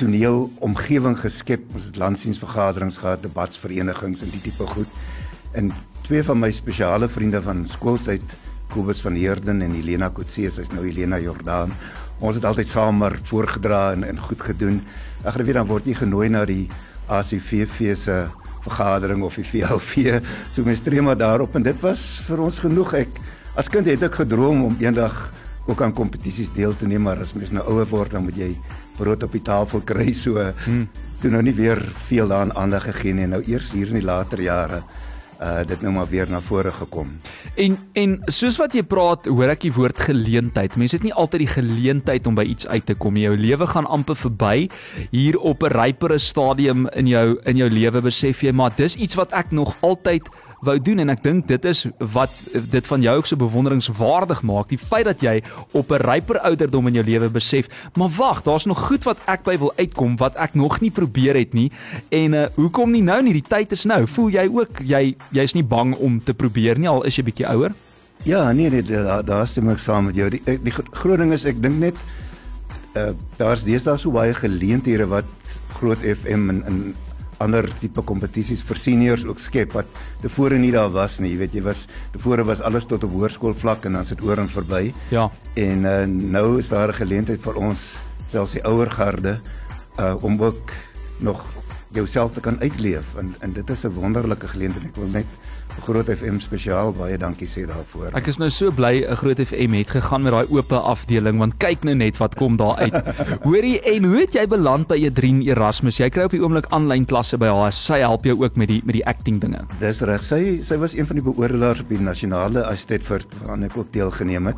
toneel 0.00 0.48
omgewing 0.64 1.20
geskep. 1.20 1.60
Ons 1.76 1.92
het 1.92 2.00
landsiensvergaderings 2.00 3.04
gehad, 3.04 3.22
debatsverenigings 3.22 4.24
en 4.24 4.32
die 4.32 4.40
tipe 4.40 4.66
goed. 4.66 4.88
En 5.52 5.74
twee 6.08 6.24
van 6.24 6.40
my 6.40 6.50
spesiale 6.50 7.08
vriende 7.08 7.42
van 7.42 7.66
skooltyd, 7.68 8.24
Kobus 8.72 9.02
van 9.02 9.14
Heerden 9.14 9.60
en 9.60 9.74
Helena 9.76 10.08
Kotse, 10.08 10.48
sy's 10.48 10.72
nou 10.72 10.86
Helena 10.86 11.18
Jordaan. 11.18 11.76
Ons 12.20 12.36
het 12.36 12.44
altyd 12.44 12.68
saam 12.68 13.00
maar 13.00 13.16
voorgedra 13.30 13.92
en, 13.94 14.04
en 14.04 14.18
goed 14.20 14.42
gedoen. 14.44 14.82
Ek 15.24 15.40
weet 15.40 15.56
dan 15.56 15.68
word 15.68 15.88
jy 15.88 15.96
genooi 15.96 16.28
na 16.28 16.44
die 16.48 16.68
ACVV 17.08 17.94
se 17.96 18.16
vergadering 18.64 19.24
of 19.24 19.38
die 19.40 19.46
VLV. 19.46 20.20
So 20.52 20.64
mens 20.66 20.84
tree 20.84 21.02
maar 21.02 21.18
daarop 21.18 21.56
en 21.56 21.64
dit 21.64 21.80
was 21.80 22.20
vir 22.26 22.42
ons 22.44 22.60
genoeg. 22.60 22.94
Ek 23.06 23.20
as 23.58 23.72
kind 23.72 23.88
het 23.88 24.04
ek 24.06 24.20
gedroom 24.22 24.66
om 24.68 24.76
eendag 24.82 25.16
ook 25.68 25.82
aan 25.84 25.94
kompetisies 25.96 26.52
deel 26.52 26.74
te 26.76 26.88
neem, 26.88 27.04
maar 27.06 27.20
as 27.22 27.32
mens 27.36 27.52
nou 27.54 27.64
ouer 27.72 27.88
word 27.88 28.12
dan 28.16 28.24
moet 28.26 28.36
jy 28.36 28.50
brood 28.98 29.22
op 29.24 29.32
die 29.32 29.44
tafel 29.44 29.80
kry 29.86 30.12
so. 30.16 30.42
Hmm. 30.64 30.88
Toe 31.20 31.32
nou 31.32 31.42
nie 31.44 31.56
weer 31.56 31.80
veel 32.08 32.28
daaraan 32.28 32.52
aandag 32.56 32.88
gegee 32.90 33.16
nie. 33.16 33.28
Nou 33.28 33.40
eers 33.46 33.72
hier 33.72 33.92
in 33.92 34.00
die 34.00 34.06
later 34.06 34.40
jare 34.44 34.82
uh 35.40 35.62
dit 35.64 35.80
nou 35.80 35.92
maar 35.92 36.08
weer 36.08 36.28
na 36.28 36.40
vore 36.40 36.72
gekom. 36.72 37.12
En 37.56 37.78
en 37.92 38.18
soos 38.26 38.58
wat 38.60 38.74
jy 38.76 38.82
praat, 38.84 39.26
hoor 39.26 39.52
ek 39.54 39.64
die 39.64 39.72
woord 39.72 40.00
geleentheid. 40.04 40.76
Mense 40.76 40.98
het 40.98 41.06
nie 41.06 41.14
altyd 41.16 41.46
die 41.46 41.54
geleentheid 41.54 42.26
om 42.28 42.36
by 42.36 42.44
iets 42.44 42.68
uit 42.68 42.86
te 42.86 42.94
kom. 42.94 43.16
Jou 43.16 43.32
lewe 43.36 43.66
gaan 43.66 43.88
amper 43.88 44.18
verby. 44.20 44.68
Hier 45.10 45.38
op 45.38 45.64
'n 45.64 45.72
rypere 45.72 46.18
stadium 46.18 46.88
in 46.92 47.06
jou 47.06 47.40
in 47.44 47.56
jou 47.56 47.70
lewe 47.70 48.00
besef 48.00 48.42
jy 48.42 48.52
maar 48.52 48.72
dis 48.76 48.96
iets 48.96 49.14
wat 49.14 49.32
ek 49.32 49.50
nog 49.50 49.76
altyd 49.80 50.28
wou 50.60 50.76
doen 50.80 50.98
en 50.98 51.12
ek 51.12 51.22
dink 51.24 51.48
dit 51.48 51.64
is 51.64 51.86
wat 52.12 52.42
dit 52.52 52.86
van 52.86 53.02
jou 53.02 53.16
ook 53.16 53.28
so 53.28 53.40
bewonderingswaardig 53.40 54.42
maak. 54.46 54.68
Die 54.68 54.78
feit 54.78 55.04
dat 55.08 55.22
jy 55.24 55.40
op 55.72 55.90
'n 55.90 56.02
ryper 56.04 56.38
ouderdom 56.38 56.86
in 56.86 56.94
jou 56.94 57.04
lewe 57.04 57.30
besef 57.30 57.68
maar 57.96 58.10
wag 58.16 58.42
daar's 58.42 58.66
nog 58.66 58.86
goed 58.86 59.04
wat 59.04 59.18
ek 59.26 59.42
by 59.44 59.58
wil 59.58 59.72
uitkom 59.76 60.16
wat 60.16 60.36
ek 60.36 60.54
nog 60.54 60.80
nie 60.80 60.90
probeer 60.90 61.36
het 61.36 61.52
nie. 61.52 61.70
En 62.08 62.32
uh, 62.32 62.46
hoekom 62.54 62.90
nie 62.90 63.02
nou 63.02 63.22
nie? 63.22 63.32
Die 63.32 63.48
tyd 63.48 63.72
is 63.72 63.84
nou. 63.84 64.06
Voel 64.06 64.30
jy 64.30 64.48
ook 64.48 64.80
jy 64.84 65.16
jy's 65.30 65.54
nie 65.54 65.64
bang 65.64 65.94
om 65.94 66.20
te 66.22 66.34
probeer 66.34 66.78
nie 66.78 66.88
al 66.88 67.02
is 67.02 67.16
jy 67.16 67.22
bietjie 67.22 67.46
ouer? 67.46 67.74
Ja 68.24 68.52
nee 68.52 68.70
nee 68.70 68.82
daar 68.82 69.24
daar 69.24 69.48
stem 69.48 69.68
ek 69.68 69.78
saam 69.78 70.04
met 70.04 70.14
jou. 70.14 70.30
Die, 70.30 70.42
die 70.44 70.72
groot 70.72 71.18
ding 71.18 71.32
is 71.32 71.44
ek 71.44 71.62
dink 71.62 71.78
net 71.78 71.96
uh, 72.96 73.12
daar's 73.36 73.64
deesdae 73.64 73.98
so 73.98 74.10
baie 74.10 74.34
geleenthede 74.34 75.06
wat 75.06 75.24
groot 75.78 75.98
FM 75.98 76.50
in 76.50 76.62
in 76.66 76.94
ander 77.40 77.68
tipe 77.80 78.02
kompetisies 78.06 78.62
vir 78.68 78.78
seniors 78.80 79.24
ook 79.24 79.40
skep 79.40 79.72
wat 79.78 79.88
tevore 80.22 80.58
nie 80.60 80.72
daar 80.74 80.90
was 80.92 81.18
nie. 81.20 81.32
Jy 81.34 81.40
weet 81.44 81.54
jy 81.54 81.62
was 81.64 81.86
tevore 82.12 82.44
was 82.44 82.60
alles 82.60 82.86
tot 82.90 83.04
op 83.04 83.14
hoërskool 83.16 83.56
vlak 83.56 83.88
en 83.88 83.98
dan 83.98 84.04
sit 84.04 84.22
oor 84.22 84.38
en 84.42 84.50
verby. 84.50 84.92
Ja. 85.10 85.30
En 85.56 85.84
uh, 85.88 86.04
nou 86.06 86.58
is 86.58 86.68
daar 86.68 86.92
'n 86.92 87.00
geleentheid 87.00 87.40
vir 87.40 87.56
ons 87.56 87.98
selfs 88.28 88.52
die 88.52 88.64
ouer 88.64 88.90
garde 88.90 89.40
uh 89.98 90.14
om 90.24 90.40
ook 90.42 90.70
nog 91.18 91.44
jouself 91.92 92.32
te 92.32 92.40
kan 92.40 92.60
uitleef 92.60 93.14
en 93.18 93.34
en 93.38 93.52
dit 93.52 93.70
is 93.70 93.84
'n 93.84 93.92
wonderlike 93.92 94.48
geleentheid. 94.48 94.84
Ek 94.84 94.96
wil 94.96 95.08
net 95.08 95.26
Groot 95.80 96.08
FM 96.10 96.38
spesiaal 96.38 96.92
baie 96.92 97.16
dankie 97.18 97.46
sê 97.48 97.62
daarvoor. 97.66 98.10
Ek 98.18 98.26
is 98.26 98.38
nou 98.38 98.50
so 98.50 98.70
bly 98.70 99.04
'n 99.06 99.16
Groot 99.16 99.40
FM 99.40 99.72
het 99.72 99.90
gegaan 99.90 100.22
met 100.22 100.32
daai 100.32 100.46
oop 100.50 100.72
afdeling 100.72 101.38
want 101.38 101.56
kyk 101.58 101.84
nou 101.84 101.94
net 101.94 102.16
wat 102.16 102.34
kom 102.34 102.56
daar 102.56 102.76
uit. 102.76 102.94
Hoorie 103.46 103.80
en 103.80 104.04
hoe 104.04 104.20
het 104.20 104.32
jy 104.32 104.46
beland 104.46 104.86
by 104.88 104.94
Edrien 104.94 105.42
Erasmus? 105.42 105.98
Jy 105.98 106.08
kry 106.10 106.24
op 106.24 106.30
die 106.30 106.42
oomblik 106.42 106.66
aanlyn 106.70 107.04
klasse 107.04 107.38
by 107.38 107.46
haar. 107.46 107.72
Sy 107.72 107.98
help 107.98 108.24
jou 108.24 108.36
ook 108.42 108.56
met 108.56 108.68
die 108.68 108.82
met 108.84 108.94
die 108.94 109.06
acting 109.06 109.40
dinge. 109.40 109.64
Dis 109.78 110.00
reg. 110.00 110.22
Sy 110.22 110.60
sy 110.62 110.76
was 110.76 110.96
een 110.96 111.06
van 111.06 111.16
die 111.16 111.24
beoordelaars 111.24 111.80
op 111.80 111.88
die 111.88 112.00
nasionale 112.00 112.64
Astetford 112.64 113.26
waaraan 113.40 113.64
ek 113.64 113.76
ook 113.76 113.92
deelgeneem 113.92 114.46
het. 114.46 114.56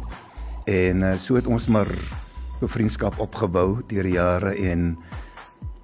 En 0.66 1.02
uh, 1.02 1.16
so 1.16 1.34
het 1.34 1.46
ons 1.46 1.66
maar 1.66 1.88
'n 2.62 2.68
vriendskap 2.68 3.18
opgebou 3.18 3.82
deur 3.86 4.02
die 4.02 4.12
jare 4.12 4.54
en 4.54 4.96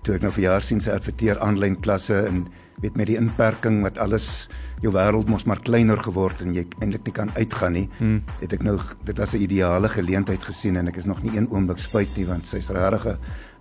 toe 0.09 0.17
ek 0.17 0.25
nou 0.25 0.33
vir 0.33 0.47
jaar 0.47 0.65
sien 0.65 0.81
sy 0.81 0.95
adverteer 0.97 1.37
aanlyn 1.45 1.75
klasse 1.85 2.17
en 2.25 2.47
weet 2.81 2.95
met 2.97 3.11
die 3.11 3.19
inperking 3.19 3.83
wat 3.85 3.99
alles 4.01 4.49
jou 4.81 4.93
wêreld 4.95 5.29
mos 5.29 5.45
maar 5.51 5.61
kleiner 5.67 6.01
geword 6.01 6.41
en 6.41 6.55
jy 6.57 6.63
eintlik 6.79 7.05
nie 7.05 7.15
kan 7.17 7.33
uitgaan 7.37 7.75
nie. 7.77 7.89
Hmm. 7.99 8.23
Het 8.41 8.55
ek 8.57 8.65
nou 8.65 8.79
dit 9.05 9.21
as 9.21 9.35
'n 9.35 9.43
ideale 9.45 9.89
geleentheid 9.89 10.41
gesien 10.41 10.77
en 10.77 10.89
ek 10.89 10.97
is 10.97 11.05
nog 11.05 11.23
nie 11.23 11.37
een 11.37 11.51
oomblik 11.51 11.79
spyt 11.79 12.17
nie 12.17 12.25
want 12.25 12.47
sy's 12.47 12.71
regtig 12.71 13.07
'n 13.07 13.19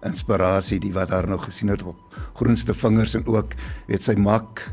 inspirasie 0.08 0.80
die 0.80 0.94
wat 0.94 1.10
daar 1.10 1.28
nou 1.28 1.40
gesien 1.40 1.70
het 1.70 1.84
op 1.84 1.98
groenste 2.36 2.74
vingers 2.74 3.16
en 3.16 3.26
ook 3.26 3.52
weet 3.88 4.02
sy 4.02 4.16
maak 4.16 4.72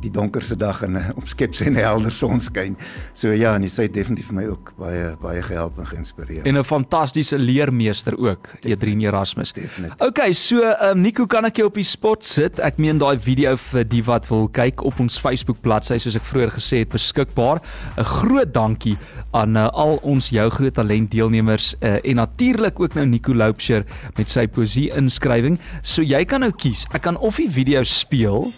die 0.00 0.10
donkerste 0.10 0.56
dag 0.56 0.82
en 0.86 0.96
uh, 0.96 1.04
omskep 1.16 1.54
sy 1.54 1.70
'n 1.70 1.78
helder 1.80 2.12
sonskyn. 2.12 2.76
So 3.14 3.32
ja, 3.32 3.54
en 3.54 3.68
sy 3.70 3.88
het 3.88 3.94
definitief 3.94 4.32
my 4.32 4.46
ook 4.46 4.72
baie 4.78 5.14
baie 5.20 5.42
gehelp 5.42 5.78
en 5.78 5.86
geïnspireer. 5.86 6.44
En 6.46 6.58
'n 6.58 6.64
fantastiese 6.64 7.38
leermeester 7.38 8.18
ook, 8.18 8.48
Edrien 8.62 9.00
Erasmus. 9.00 9.52
Definitief. 9.52 10.00
Okay, 10.00 10.32
so 10.32 10.60
ehm 10.60 10.96
um, 10.96 11.00
Nico, 11.00 11.26
kan 11.26 11.44
ek 11.44 11.56
jou 11.56 11.68
op 11.68 11.74
die 11.74 11.84
spot 11.84 12.24
sit? 12.24 12.58
Ek 12.58 12.78
meen 12.78 12.98
daai 12.98 13.18
video 13.20 13.56
vir 13.56 13.84
die 13.84 14.02
wat 14.04 14.28
wil 14.28 14.48
kyk 14.48 14.82
op 14.82 15.00
ons 15.00 15.20
Facebook 15.20 15.60
bladsy 15.60 15.98
soos 15.98 16.16
ek 16.16 16.24
vroeër 16.24 16.50
gesê 16.50 16.78
het 16.78 16.88
beskikbaar. 16.88 17.60
'n 17.96 18.04
Groot 18.04 18.54
dankie 18.54 18.96
aan 19.32 19.56
uh, 19.56 19.68
al 19.68 19.98
ons 20.02 20.28
jou 20.28 20.50
groot 20.50 20.74
talent 20.74 21.10
deelnemers 21.10 21.74
uh, 21.80 21.98
en 22.02 22.16
natuurlik 22.16 22.80
ook 22.80 22.94
nou 22.94 23.06
Nico 23.06 23.34
Loupsher 23.34 23.84
met 24.16 24.30
sy 24.30 24.46
poesie 24.46 24.90
inskrywing. 24.96 25.58
So 25.82 26.02
jy 26.02 26.24
kan 26.24 26.40
nou 26.40 26.52
kies. 26.52 26.86
Ek 26.92 27.02
kan 27.02 27.16
of 27.16 27.36
die 27.36 27.50
video 27.50 27.82
speel 27.82 28.52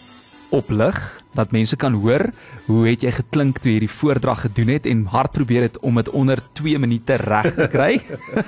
oplig 0.54 0.96
dat 1.36 1.52
mense 1.52 1.76
kan 1.76 1.94
hoor 2.00 2.30
hoe 2.66 2.86
het 2.88 3.02
jy 3.04 3.10
geklink 3.18 3.58
toe 3.62 3.72
jy 3.74 3.82
die 3.84 3.90
voordrag 3.92 4.40
gedoen 4.46 4.72
het 4.72 4.86
en 4.88 5.04
hard 5.12 5.32
probeer 5.36 5.62
het 5.68 5.78
om 5.84 6.00
dit 6.00 6.08
onder 6.08 6.40
2 6.58 6.78
minute 6.78 7.16
reg 7.20 7.50
te 7.54 7.68
kry. 7.72 8.00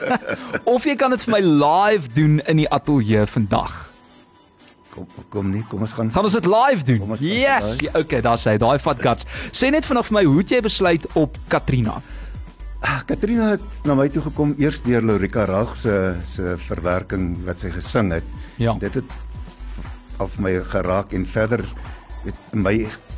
of 0.74 0.84
jy 0.88 0.96
kan 0.96 1.10
dit 1.14 1.24
vir 1.26 1.34
my 1.36 1.42
live 1.44 2.10
doen 2.16 2.40
in 2.48 2.62
die 2.64 2.68
ateljee 2.72 3.26
vandag. 3.30 3.76
Kom 4.90 5.06
kom 5.30 5.52
nie, 5.54 5.62
kom 5.70 5.84
ons 5.86 5.92
gaan. 5.94 6.08
Gaan 6.10 6.26
ons 6.26 6.34
dit 6.34 6.48
live 6.50 6.82
doen? 6.88 7.04
Ons 7.14 7.20
Yes, 7.22 7.76
live. 7.76 7.84
ja, 7.86 7.92
okay, 8.00 8.20
daar's 8.26 8.44
hy, 8.50 8.56
daai 8.58 8.78
vat 8.82 9.04
guts. 9.04 9.28
Sê 9.54 9.70
net 9.70 9.86
vinnig 9.86 10.08
vir 10.08 10.16
my, 10.18 10.24
hoe 10.26 10.40
het 10.40 10.50
jy 10.56 10.60
besluit 10.66 11.06
op 11.20 11.38
Katrina? 11.52 12.00
Ah, 12.80 13.02
Katrina 13.06 13.52
het 13.52 13.84
na 13.84 13.94
my 13.94 14.08
toe 14.08 14.22
gekom 14.24 14.54
eers 14.58 14.80
deur 14.82 15.04
Lorika 15.04 15.44
Rag 15.46 15.76
se 15.76 15.94
se 16.24 16.56
verwerking 16.64 17.36
wat 17.46 17.60
sy 17.62 17.70
gesing 17.74 18.10
het. 18.16 18.24
Ja. 18.58 18.74
Dit 18.80 18.96
het 18.98 19.12
af 20.20 20.38
my 20.38 20.58
geraak 20.72 21.14
en 21.16 21.26
verder 21.26 21.64
in 22.24 22.62
my 22.62 22.74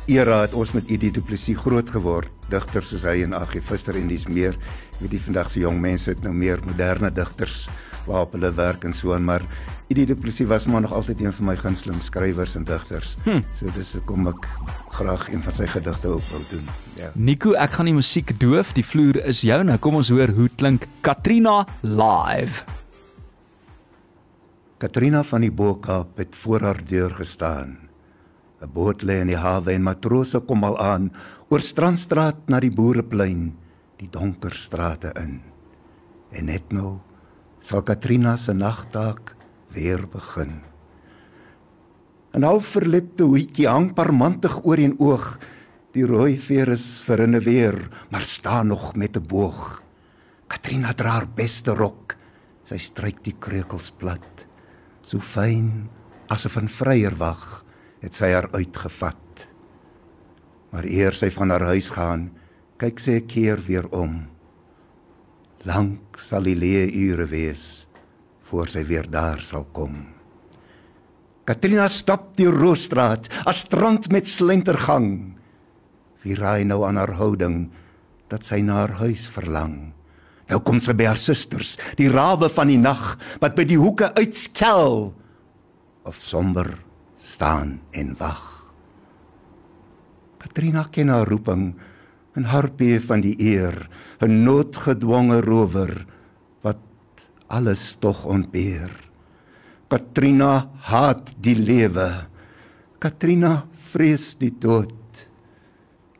era 0.07 0.41
het 0.43 0.55
ons 0.55 0.73
met 0.75 0.89
Edie 0.91 1.11
Du 1.11 1.21
Plessis 1.23 1.59
groot 1.59 1.89
geword. 1.89 2.31
Digters 2.51 2.91
soos 2.91 3.05
hy 3.07 3.21
en 3.23 3.35
Aggie 3.37 3.61
Visser 3.63 3.97
en 3.99 4.09
dis 4.11 4.25
meer. 4.27 4.57
Weet 4.99 5.15
die 5.15 5.21
vandag 5.23 5.51
se 5.51 5.63
jong 5.63 5.79
mense 5.83 6.11
het 6.11 6.23
nou 6.23 6.33
meer 6.35 6.63
moderne 6.67 7.11
digters 7.11 7.65
waarop 8.07 8.33
hulle 8.35 8.51
werk 8.51 8.83
en 8.83 8.91
so 8.91 9.13
aan, 9.15 9.23
maar 9.23 9.45
Edie 9.87 10.05
Du 10.09 10.15
Plessis 10.15 10.47
was 10.47 10.65
maar 10.67 10.81
nog 10.81 10.93
altyd 10.93 11.21
een 11.21 11.33
van 11.33 11.45
my 11.45 11.55
gunsteling 11.55 12.01
skrywers 12.03 12.55
en 12.55 12.63
digters. 12.67 13.15
Hm. 13.23 13.43
So 13.55 13.71
dis 13.75 13.93
hoekom 13.93 14.27
ek 14.31 14.47
graag 14.97 15.27
een 15.31 15.43
van 15.43 15.55
sy 15.55 15.67
gedigte 15.71 16.07
ook 16.17 16.29
wou 16.31 16.41
doen. 16.51 16.67
Ja. 16.99 17.11
Nico, 17.13 17.55
ek 17.55 17.77
gaan 17.77 17.91
die 17.91 17.95
musiek 17.95 18.35
doof. 18.39 18.73
Die 18.75 18.85
vloer 18.85 19.19
is 19.23 19.43
joune. 19.43 19.77
Kom 19.79 19.99
ons 19.99 20.11
hoor 20.11 20.35
hoe 20.35 20.49
klink 20.59 20.87
Katrina 21.01 21.63
live. 21.81 22.63
Katrina 24.83 25.21
van 25.23 25.45
die 25.45 25.51
Bokaap 25.51 26.17
het 26.19 26.33
voor 26.35 26.59
haar 26.67 26.81
deur 26.83 27.13
gestaan. 27.15 27.77
'n 28.59 28.67
Boot 28.73 28.99
lê 29.01 29.21
in 29.23 29.29
die 29.31 29.39
hawe 29.39 29.71
en 29.71 29.83
matrose 29.83 30.41
kom 30.43 30.63
al 30.63 30.75
aan 30.75 31.05
oor 31.47 31.63
Strandstraat 31.63 32.49
na 32.51 32.59
die 32.59 32.71
boereplein, 32.71 33.55
die 33.95 34.09
donker 34.11 34.51
strate 34.51 35.13
in. 35.15 35.39
En 36.35 36.45
net 36.51 36.67
nou 36.75 36.99
sal 37.59 37.81
Katrina 37.81 38.35
se 38.35 38.51
nagtaak 38.53 39.35
weer 39.71 40.03
begin. 40.03 40.59
'n 42.35 42.43
Half 42.43 42.75
verlepte 42.75 43.23
hoetjie 43.23 43.71
hang 43.71 43.93
parmantig 43.95 44.65
oor 44.65 44.77
en 44.77 44.99
oog. 44.99 45.39
Die 45.93 46.05
rooi 46.05 46.37
veer 46.37 46.67
is 46.75 46.99
verinne 46.99 47.39
weer, 47.39 47.87
maar 48.11 48.21
staan 48.21 48.67
nog 48.67 48.95
met 48.95 49.15
'n 49.15 49.27
boog. 49.27 49.81
Katrina 50.47 50.93
dra 50.93 51.09
haar 51.09 51.27
beste 51.35 51.71
rok. 51.71 52.15
Sy 52.63 52.77
stryk 52.77 53.23
die 53.23 53.35
kreukels 53.39 53.91
plat. 53.91 54.52
So 55.03 55.19
fyn 55.19 55.89
asof 56.31 56.57
'n 56.57 56.67
vryer 56.67 57.15
wag, 57.19 57.65
het 58.01 58.15
sy 58.15 58.31
haar 58.31 58.49
uitgevat. 58.51 59.47
Maar 60.71 60.85
eer 60.85 61.13
sy 61.13 61.29
van 61.29 61.49
haar 61.49 61.67
huis 61.75 61.89
gaan, 61.89 62.31
kyk 62.77 62.99
sy 62.99 63.11
'n 63.19 63.27
keer 63.27 63.59
weer 63.67 63.87
om. 63.91 64.27
Lank 65.65 66.17
sal 66.17 66.43
die 66.43 66.55
leë 66.55 66.91
ure 66.95 67.25
wees 67.25 67.87
voor 68.41 68.67
sy 68.67 68.83
weer 68.83 69.07
daar 69.09 69.39
sal 69.39 69.65
kom. 69.71 70.07
Katrina 71.45 71.87
stap 71.87 72.35
die 72.35 72.47
Roosstraat, 72.47 73.27
'n 73.47 73.53
strand 73.53 74.11
met 74.11 74.27
slentergang. 74.27 75.35
Wie 76.23 76.35
raai 76.35 76.63
nou 76.63 76.85
aan 76.85 76.95
haar 76.95 77.13
houding 77.19 77.71
dat 78.29 78.45
sy 78.45 78.61
na 78.61 78.73
haar 78.73 78.95
huis 79.03 79.27
verlang? 79.27 79.93
Nou 80.53 80.61
kom 80.61 80.77
sy 80.85 80.93
by 80.93 81.07
haar 81.09 81.17
susters, 81.17 81.73
die 81.97 82.11
rawe 82.13 82.45
van 82.53 82.69
die 82.69 82.77
nag 82.77 83.15
wat 83.41 83.57
by 83.57 83.65
die 83.65 83.79
hoeke 83.81 84.11
uitskel 84.13 85.09
of 86.05 86.19
somber 86.21 86.75
staan 87.17 87.79
en 87.97 88.11
wag. 88.19 88.43
Katrina 90.43 90.85
ken 90.93 91.09
haar 91.09 91.25
roeping, 91.25 91.73
'n 92.37 92.45
harpie 92.45 92.99
van 92.99 93.21
die 93.21 93.33
eer, 93.39 93.89
'n 94.21 94.43
noodgedwonge 94.45 95.41
rower 95.41 96.05
wat 96.61 96.81
alles 97.47 97.97
tog 97.99 98.25
ontbeer. 98.25 98.91
Katrina 99.89 100.69
haat 100.89 101.33
die 101.41 101.55
lewe. 101.57 102.27
Katrina 102.99 103.65
vrees 103.73 104.35
die 104.37 104.53
dood. 104.53 104.93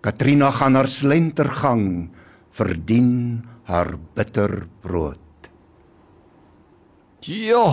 Katrina 0.01 0.51
gaan 0.51 0.75
haar 0.75 0.87
slentergang 0.87 2.09
verdien 2.51 3.43
haar 3.69 3.95
bitter 4.15 4.67
brood. 4.81 5.19
Ja, 7.23 7.69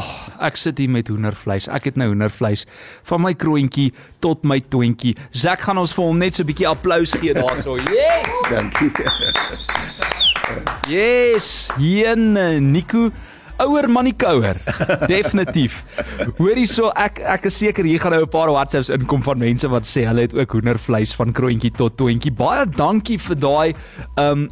ek 0.47 0.55
sit 0.61 0.79
hier 0.79 0.91
met 0.95 1.09
hoendervleis. 1.11 1.67
Ek 1.75 1.89
het 1.91 1.97
nou 1.99 2.13
hoendervleis 2.13 2.63
van 3.09 3.25
my 3.25 3.33
kroontjie 3.35 3.89
tot 4.23 4.45
my 4.47 4.61
toentjie. 4.71 5.17
Zak 5.35 5.65
gaan 5.67 5.81
ons 5.83 5.95
vir 5.97 6.07
hom 6.07 6.23
net 6.23 6.35
so 6.35 6.45
'n 6.45 6.47
bietjie 6.47 6.69
applous 6.71 7.17
gee 7.19 7.35
daarso. 7.35 7.75
Yes! 7.91 8.31
Dankie. 8.51 8.93
Yes, 10.87 11.71
Jen 11.79 12.35
Nico 12.73 13.11
ouer 13.61 13.89
manie 13.91 14.15
kouer. 14.17 14.57
Definitief. 15.11 15.83
Hoorie 16.39 16.67
so 16.71 16.91
ek 16.97 17.21
ek 17.21 17.49
is 17.51 17.59
seker 17.61 17.85
hier 17.85 18.01
gaan 18.01 18.13
nou 18.13 18.23
'n 18.25 18.33
paar 18.33 18.51
WhatsApps 18.51 18.91
inkom 18.91 19.23
van 19.23 19.39
mense 19.39 19.69
wat 19.69 19.85
sê 19.85 20.07
hulle 20.07 20.23
het 20.23 20.35
ook 20.35 20.53
hoendervleis 20.53 21.13
van 21.15 21.33
kroontjie 21.33 21.73
tot 21.77 21.97
toentjie. 21.97 22.33
Baie 22.33 22.67
dankie 22.67 23.19
vir 23.19 23.37
daai 23.37 23.75
um 24.17 24.49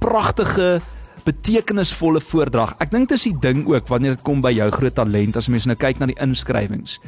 pragtige 0.00 0.80
betekenisvolle 1.26 2.20
voordrag. 2.24 2.74
Ek 2.80 2.92
dink 2.92 3.10
dis 3.12 3.28
die 3.28 3.36
ding 3.42 3.66
ook 3.68 3.88
wanneer 3.92 4.16
dit 4.16 4.24
kom 4.26 4.42
by 4.44 4.52
jou 4.56 4.70
groot 4.74 4.96
talent 4.96 5.36
as 5.36 5.50
mense 5.52 5.68
nou 5.68 5.76
kyk 5.78 6.00
na 6.00 6.08
die 6.10 6.18
inskrywings. 6.22 6.98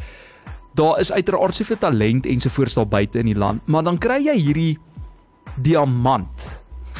Daar 0.76 1.00
is 1.00 1.12
uiteraard 1.12 1.56
soveel 1.56 1.80
talent 1.80 2.28
ensovoorts 2.28 2.78
daar 2.78 2.88
buite 2.88 3.20
in 3.20 3.28
die 3.32 3.38
land, 3.38 3.64
maar 3.68 3.84
dan 3.84 4.00
kry 4.00 4.20
jy 4.24 4.36
hierdie 4.38 4.78
diamant 5.60 6.48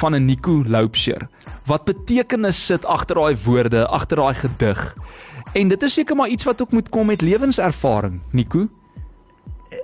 van 0.01 0.15
'n 0.15 0.27
Nico 0.27 0.63
Loupsher 0.67 1.29
wat 1.67 1.85
betekenis 1.85 2.59
sit 2.67 2.85
agter 2.85 3.15
daai 3.15 3.37
woorde, 3.45 3.87
agter 3.87 4.17
daai 4.17 4.35
gedig. 4.35 4.97
En 5.55 5.69
dit 5.69 5.83
is 5.83 5.95
seker 5.95 6.17
maar 6.17 6.29
iets 6.29 6.45
wat 6.45 6.63
ook 6.63 6.73
moet 6.73 6.89
kom 6.89 7.07
met 7.07 7.23
lewenservaring, 7.23 8.21
Nico. 8.33 8.69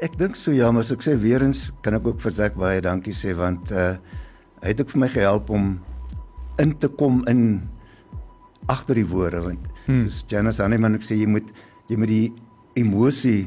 Ek 0.02 0.18
dink 0.18 0.36
so 0.36 0.52
ja, 0.52 0.72
maar 0.72 0.82
as 0.84 0.92
ek 0.92 1.02
sê 1.02 1.16
weer 1.16 1.42
eens 1.42 1.70
kan 1.80 1.94
ek 1.94 2.06
ook 2.06 2.20
vir 2.20 2.32
Zak 2.32 2.54
baie 2.54 2.80
dankie 2.80 3.14
sê 3.14 3.34
want 3.36 3.70
uh 3.70 3.96
hy 4.58 4.72
het 4.72 4.80
ook 4.80 4.90
vir 4.90 5.00
my 5.00 5.08
gehelp 5.08 5.50
om 5.54 5.78
in 6.58 6.74
te 6.78 6.88
kom 6.88 7.22
in 7.30 7.60
agter 8.68 8.98
die 9.00 9.06
woorde 9.08 9.40
want 9.44 9.68
hmm. 9.86 10.04
dis 10.08 10.24
Janice 10.28 10.62
Hanneman 10.62 10.98
ek 10.98 11.06
sê 11.06 11.18
jy 11.20 11.28
moet 11.30 11.46
jy 11.88 11.96
moet 12.00 12.12
die 12.12 12.32
emosie 12.78 13.46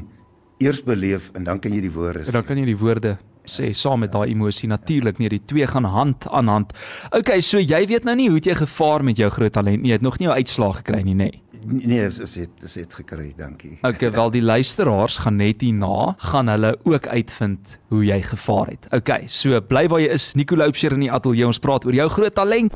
eers 0.62 0.82
beleef 0.86 1.30
en 1.38 1.44
dan 1.44 1.60
kan 1.62 1.74
jy 1.74 1.82
die 1.84 1.92
woorde 1.94 2.24
En 2.24 2.30
sê. 2.30 2.36
dan 2.38 2.46
kan 2.48 2.58
jy 2.58 2.66
die 2.72 2.78
woorde 2.78 3.16
sê 3.48 3.72
saam 3.74 4.02
met 4.04 4.12
daai 4.14 4.30
emosie 4.30 4.68
natuurlik 4.70 5.18
nie 5.18 5.30
die 5.32 5.42
twee 5.44 5.66
gaan 5.66 5.84
hand 5.90 6.28
aan 6.30 6.48
hand. 6.48 6.72
Okay, 7.10 7.40
so 7.42 7.58
jy 7.58 7.86
weet 7.90 8.04
nou 8.06 8.14
nie 8.14 8.28
hoe 8.30 8.38
jy 8.38 8.54
gevaar 8.54 9.02
met 9.02 9.18
jou 9.18 9.30
groot 9.34 9.52
talent 9.52 9.82
nie. 9.82 9.90
Jy 9.90 9.98
het 9.98 10.06
nog 10.06 10.18
nie 10.20 10.28
jou 10.28 10.36
uitslaag 10.36 10.76
gekry 10.82 11.02
nie, 11.02 11.16
nê? 11.18 11.30
Nee. 11.32 11.51
Nee, 11.64 12.08
dis 12.08 12.18
is 12.18 12.32
dit 12.32 12.50
dis 12.60 12.74
het 12.74 12.94
gekry, 12.94 13.32
dankie. 13.36 13.78
Okay, 13.82 14.10
wel 14.10 14.30
die 14.34 14.42
luisteraars 14.42 15.18
gaan 15.22 15.36
net 15.36 15.60
hierna 15.62 16.14
gaan 16.18 16.48
hulle 16.48 16.78
ook 16.84 17.06
uitvind 17.06 17.78
hoe 17.88 18.04
jy 18.04 18.22
gevaar 18.22 18.66
het. 18.66 18.86
Okay, 18.90 19.24
so 19.28 19.60
bly 19.60 19.86
waar 19.88 20.00
jy 20.00 20.08
is. 20.12 20.32
Nico 20.34 20.56
Loupsher 20.56 20.92
in 20.92 21.00
die 21.06 21.12
ateljee. 21.12 21.46
Ons 21.46 21.58
praat 21.62 21.84
oor 21.86 21.94
jou 21.94 22.08
groot 22.10 22.34
talent. 22.34 22.72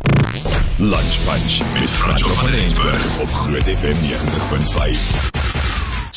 Lunch 0.79 1.17
Punch 1.27 1.59
met 1.81 1.89
Franco 1.91 2.29
van 2.29 2.51
Rensburg 2.53 3.21
op 3.23 3.29
Groot 3.29 3.65
FM 3.77 3.99
90.5. 4.07 5.31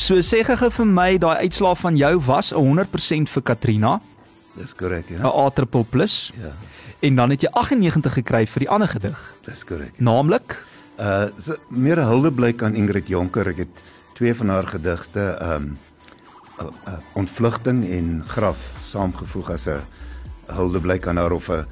So 0.00 0.20
sê 0.24 0.42
gou 0.44 0.70
vir 0.70 0.86
my 0.86 1.18
daai 1.20 1.36
uitslaag 1.46 1.78
van 1.78 1.96
jou 1.96 2.14
was 2.26 2.52
100% 2.56 3.28
vir 3.34 3.42
Katrina, 3.42 4.00
Dis 4.56 4.74
korrek, 4.74 5.10
'n 5.10 5.22
ja. 5.22 5.28
A++, 5.28 5.50
plus, 5.90 6.32
Ja, 6.40 6.52
en 7.00 7.14
dan 7.16 7.30
het 7.30 7.40
jy 7.42 7.48
98 7.52 8.12
gekry 8.12 8.46
vir 8.46 8.60
die 8.60 8.68
ander 8.68 8.88
gedig, 8.88 9.34
dis 9.44 9.64
korrek. 9.64 9.92
naamlik 10.00 10.58
Uh 11.00 11.28
so 11.40 11.56
meer 11.68 11.96
'n 11.98 12.08
huldeblyk 12.08 12.62
aan 12.62 12.74
Ingrid 12.74 13.08
Jonker. 13.08 13.48
Ek 13.48 13.56
het 13.64 13.82
twee 14.14 14.34
van 14.34 14.48
haar 14.48 14.66
gedigte 14.68 15.38
um 15.42 15.78
uh, 16.60 16.66
uh, 16.88 16.94
ontvlugting 17.16 17.88
en 17.90 18.22
graf 18.28 18.58
saamgevoeg 18.80 19.50
as 19.50 19.66
'n 19.68 19.80
huldeblyk 20.52 21.06
aan 21.06 21.16
haar 21.16 21.32
of 21.32 21.48
'n 21.48 21.64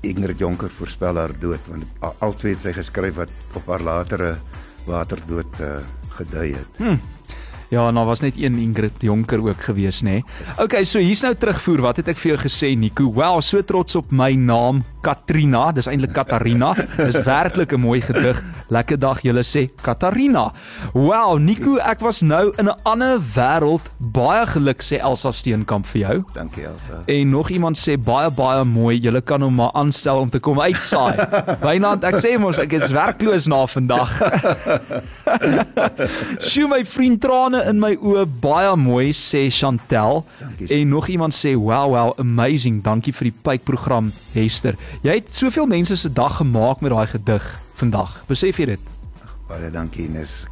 Ingrid 0.00 0.38
Jonker 0.38 0.70
voorspel 0.70 1.16
haar 1.16 1.32
dood 1.40 1.66
want 1.68 1.84
a- 2.04 2.14
albei 2.18 2.52
het 2.54 2.60
sy 2.60 2.72
geskryf 2.72 3.14
wat 3.14 3.28
op 3.54 3.66
haar 3.66 3.82
latere 3.82 4.38
waterdood 4.86 5.60
uh, 5.60 5.82
gedui 6.08 6.54
het. 6.54 6.72
Hm. 6.76 6.96
Ja, 7.68 7.88
en 7.88 7.94
daar 7.94 8.04
was 8.08 8.20
net 8.20 8.36
een 8.36 8.56
Ingrid 8.58 9.02
Jonker 9.04 9.42
ook 9.44 9.60
gewees, 9.60 10.00
nê. 10.00 10.10
Nee. 10.10 10.24
Okay, 10.56 10.84
so 10.84 10.98
hier's 10.98 11.20
nou 11.20 11.34
terugvoer. 11.36 11.82
Wat 11.84 11.98
het 12.00 12.08
ek 12.08 12.16
vir 12.16 12.30
jou 12.32 12.38
gesê, 12.40 12.70
Nico? 12.78 13.10
Wow, 13.12 13.42
so 13.44 13.60
trots 13.60 13.96
op 13.98 14.08
my 14.10 14.32
naam, 14.32 14.80
Katrina. 15.04 15.66
Dis 15.76 15.86
eintlik 15.86 16.14
Katarina. 16.16 16.72
Dis 16.96 17.18
werklik 17.26 17.72
'n 17.72 17.80
mooi 17.80 18.00
gedig. 18.00 18.40
Lekker 18.68 18.98
dag 18.98 19.20
julle 19.20 19.44
sê 19.44 19.68
Katarina. 19.82 20.52
Wow, 20.94 21.38
Nico, 21.38 21.76
ek 21.76 22.00
was 22.00 22.22
nou 22.22 22.52
in 22.56 22.68
'n 22.68 22.76
ander 22.84 23.20
wêreld. 23.34 23.84
Baie 23.98 24.46
geluk 24.46 24.82
sê 24.82 24.98
Elsa 25.00 25.32
Steenkamp 25.32 25.86
vir 25.86 26.00
jou. 26.00 26.24
Dankie 26.34 26.64
Elsa. 26.64 27.02
En 27.06 27.30
nog 27.30 27.50
iemand 27.50 27.76
sê 27.76 27.98
baie 27.98 28.30
baie 28.30 28.64
mooi. 28.64 28.98
Julle 28.98 29.20
kan 29.20 29.42
hom 29.42 29.54
maar 29.54 29.72
aanstel 29.72 30.18
om 30.18 30.30
te 30.30 30.38
kom 30.40 30.60
uitsaai. 30.60 31.16
Wynand, 31.68 32.04
ek 32.04 32.14
sê 32.14 32.38
mos 32.38 32.58
ek 32.58 32.72
is 32.72 32.90
werkloos 32.90 33.46
na 33.46 33.66
vandag. 33.66 34.10
Sjoe 36.48 36.68
my 36.68 36.84
vriend 36.84 37.20
trane 37.20 37.57
trane 37.58 37.70
in 37.70 37.80
my 37.80 37.94
oë, 37.96 38.24
baie 38.42 38.74
mooi 38.76 39.12
sê 39.12 39.48
Chantel. 39.50 40.24
Dankie. 40.40 40.68
En 40.74 40.88
nog 40.88 41.08
iemand 41.08 41.34
sê, 41.34 41.54
"Wow, 41.54 41.90
wow, 41.90 42.12
amazing. 42.18 42.82
Dankie 42.82 43.12
vir 43.12 43.30
die 43.30 43.38
pypprogram, 43.42 44.12
Hester. 44.32 44.76
Jy 45.02 45.14
het 45.14 45.34
soveel 45.34 45.66
mense 45.66 45.96
se 45.96 46.12
dag 46.12 46.36
gemaak 46.36 46.80
met 46.80 46.90
daai 46.90 47.06
gedig 47.06 47.60
vandag. 47.74 48.24
Besef 48.26 48.56
jy 48.58 48.64
dit?" 48.64 48.80
Baie 49.48 49.70
dankie 49.70 50.04
Ines. 50.04 50.46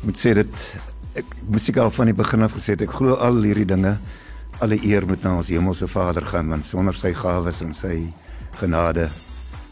Ek 0.00 0.04
moet 0.04 0.16
sê 0.16 0.34
dit 0.34 0.76
ek 1.14 1.24
musiek 1.48 1.76
al 1.76 1.90
van 1.90 2.06
die 2.06 2.14
begin 2.14 2.42
af 2.42 2.52
gesê 2.52 2.70
het 2.70 2.82
ek 2.82 2.90
glo 2.90 3.14
al 3.14 3.42
hierdie 3.42 3.66
dinge 3.66 3.98
alle 4.60 4.78
eer 4.84 5.06
moet 5.06 5.22
na 5.22 5.36
ons 5.36 5.48
hemelse 5.48 5.86
Vader 5.86 6.24
gaan 6.24 6.48
want 6.48 6.64
sonder 6.64 6.94
sy 6.94 7.12
gawes 7.12 7.60
en 7.62 7.72
sy 7.72 8.12
genade 8.60 9.10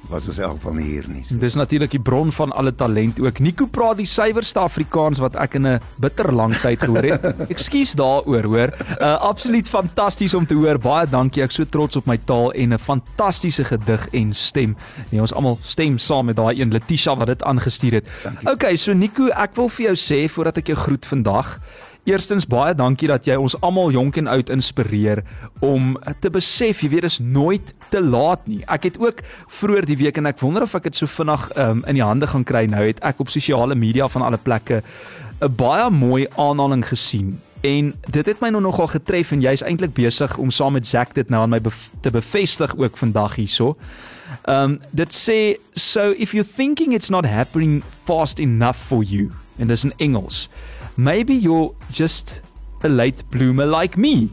was 0.08 0.28
ons 0.28 0.38
elk 0.38 0.60
van 0.62 0.78
hier 0.78 1.06
nie. 1.08 1.22
So, 1.24 1.38
Dis 1.40 1.54
natuurlik 1.58 1.90
die 1.90 2.00
bron 2.02 2.32
van 2.32 2.52
alle 2.52 2.74
talent 2.74 3.20
ook. 3.20 3.38
Nico 3.42 3.66
praat 3.66 3.96
die 4.00 4.06
suiwerste 4.06 4.60
Afrikaans 4.62 5.18
wat 5.22 5.36
ek 5.36 5.54
in 5.54 5.66
'n 5.66 5.80
bitter 6.00 6.32
lang 6.32 6.54
tyd 6.54 6.80
gehoor 6.80 7.02
het. 7.02 7.24
Ekskuus 7.54 7.94
daaroor, 7.94 8.44
hoor. 8.44 8.70
Uh 9.00 9.16
absoluut 9.20 9.68
fantasties 9.68 10.34
om 10.34 10.46
te 10.46 10.54
hoor. 10.54 10.78
Baie 10.78 11.06
dankie. 11.06 11.42
Ek 11.42 11.50
so 11.50 11.64
trots 11.64 11.96
op 11.96 12.06
my 12.06 12.16
taal 12.16 12.52
en 12.52 12.72
'n 12.74 12.78
fantastiese 12.78 13.64
gedig 13.64 14.08
en 14.12 14.34
stem. 14.34 14.76
Nee, 15.10 15.20
ons 15.20 15.34
almal 15.34 15.58
stem 15.62 15.98
saam 15.98 16.26
met 16.26 16.36
daai 16.36 16.60
een 16.60 16.72
Letitia 16.72 17.16
wat 17.16 17.26
dit 17.26 17.42
aangestuur 17.42 17.92
het. 17.92 18.08
Okay, 18.44 18.76
so 18.76 18.92
Nico, 18.92 19.28
ek 19.28 19.56
wil 19.56 19.68
vir 19.68 19.86
jou 19.86 19.96
sê 19.96 20.28
voordat 20.30 20.56
ek 20.58 20.66
jou 20.66 20.76
groet 20.76 21.06
vandag, 21.06 21.58
Eerstens 22.06 22.46
baie 22.46 22.70
dankie 22.78 23.08
dat 23.10 23.24
jy 23.26 23.34
ons 23.34 23.56
almal 23.66 23.90
jonk 23.90 24.14
en 24.20 24.28
oud 24.30 24.50
inspireer 24.54 25.24
om 25.66 25.96
te 26.22 26.30
besef, 26.30 26.84
jy 26.84 26.90
weet, 26.92 27.02
dis 27.08 27.18
nooit 27.18 27.72
te 27.90 27.98
laat 27.98 28.44
nie. 28.46 28.60
Ek 28.70 28.86
het 28.86 28.98
ook 29.02 29.24
vroeër 29.56 29.88
die 29.90 29.96
week 29.98 30.20
en 30.20 30.30
ek 30.30 30.38
wonder 30.38 30.62
of 30.62 30.76
ek 30.78 30.86
dit 30.86 31.00
so 31.00 31.10
vinnig 31.10 31.48
um, 31.58 31.80
in 31.90 31.98
die 31.98 32.04
hande 32.06 32.28
gaan 32.30 32.46
kry 32.46 32.62
nou, 32.70 32.84
het 32.86 33.02
ek 33.02 33.24
op 33.24 33.32
sosiale 33.34 33.74
media 33.74 34.06
van 34.12 34.22
alle 34.22 34.38
plekke 34.38 34.84
'n 35.42 35.50
baie 35.58 35.90
mooi 35.90 36.28
aanhaling 36.36 36.86
gesien. 36.86 37.40
En 37.66 37.94
dit 38.06 38.26
het 38.26 38.40
my 38.40 38.48
nou 38.54 38.62
nogal 38.62 38.86
getref 38.86 39.32
en 39.32 39.42
jy's 39.42 39.66
eintlik 39.66 39.94
besig 39.94 40.36
om 40.38 40.50
saam 40.50 40.72
met 40.72 40.86
Zack 40.86 41.14
dit 41.14 41.28
nou 41.28 41.42
aan 41.42 41.50
my 41.50 41.60
bev 41.60 41.90
te 42.00 42.10
bevestig 42.10 42.76
ook 42.76 42.96
vandag 42.96 43.34
hierso. 43.34 43.76
Um 44.48 44.78
dit 44.92 45.12
sê 45.12 45.58
so 45.74 46.14
if 46.16 46.32
you're 46.32 46.52
thinking 46.56 46.94
it's 46.94 47.10
not 47.10 47.26
happening 47.26 47.82
fast 48.04 48.38
enough 48.38 48.78
for 48.78 49.02
you 49.02 49.30
en 49.58 49.66
dis 49.66 49.84
in 49.84 49.92
Engels. 49.96 50.48
Maybe 50.96 51.34
you're 51.34 51.74
just 51.92 52.40
a 52.82 52.88
late 52.88 53.22
bloomer 53.30 53.66
like 53.66 53.98
me. 53.98 54.30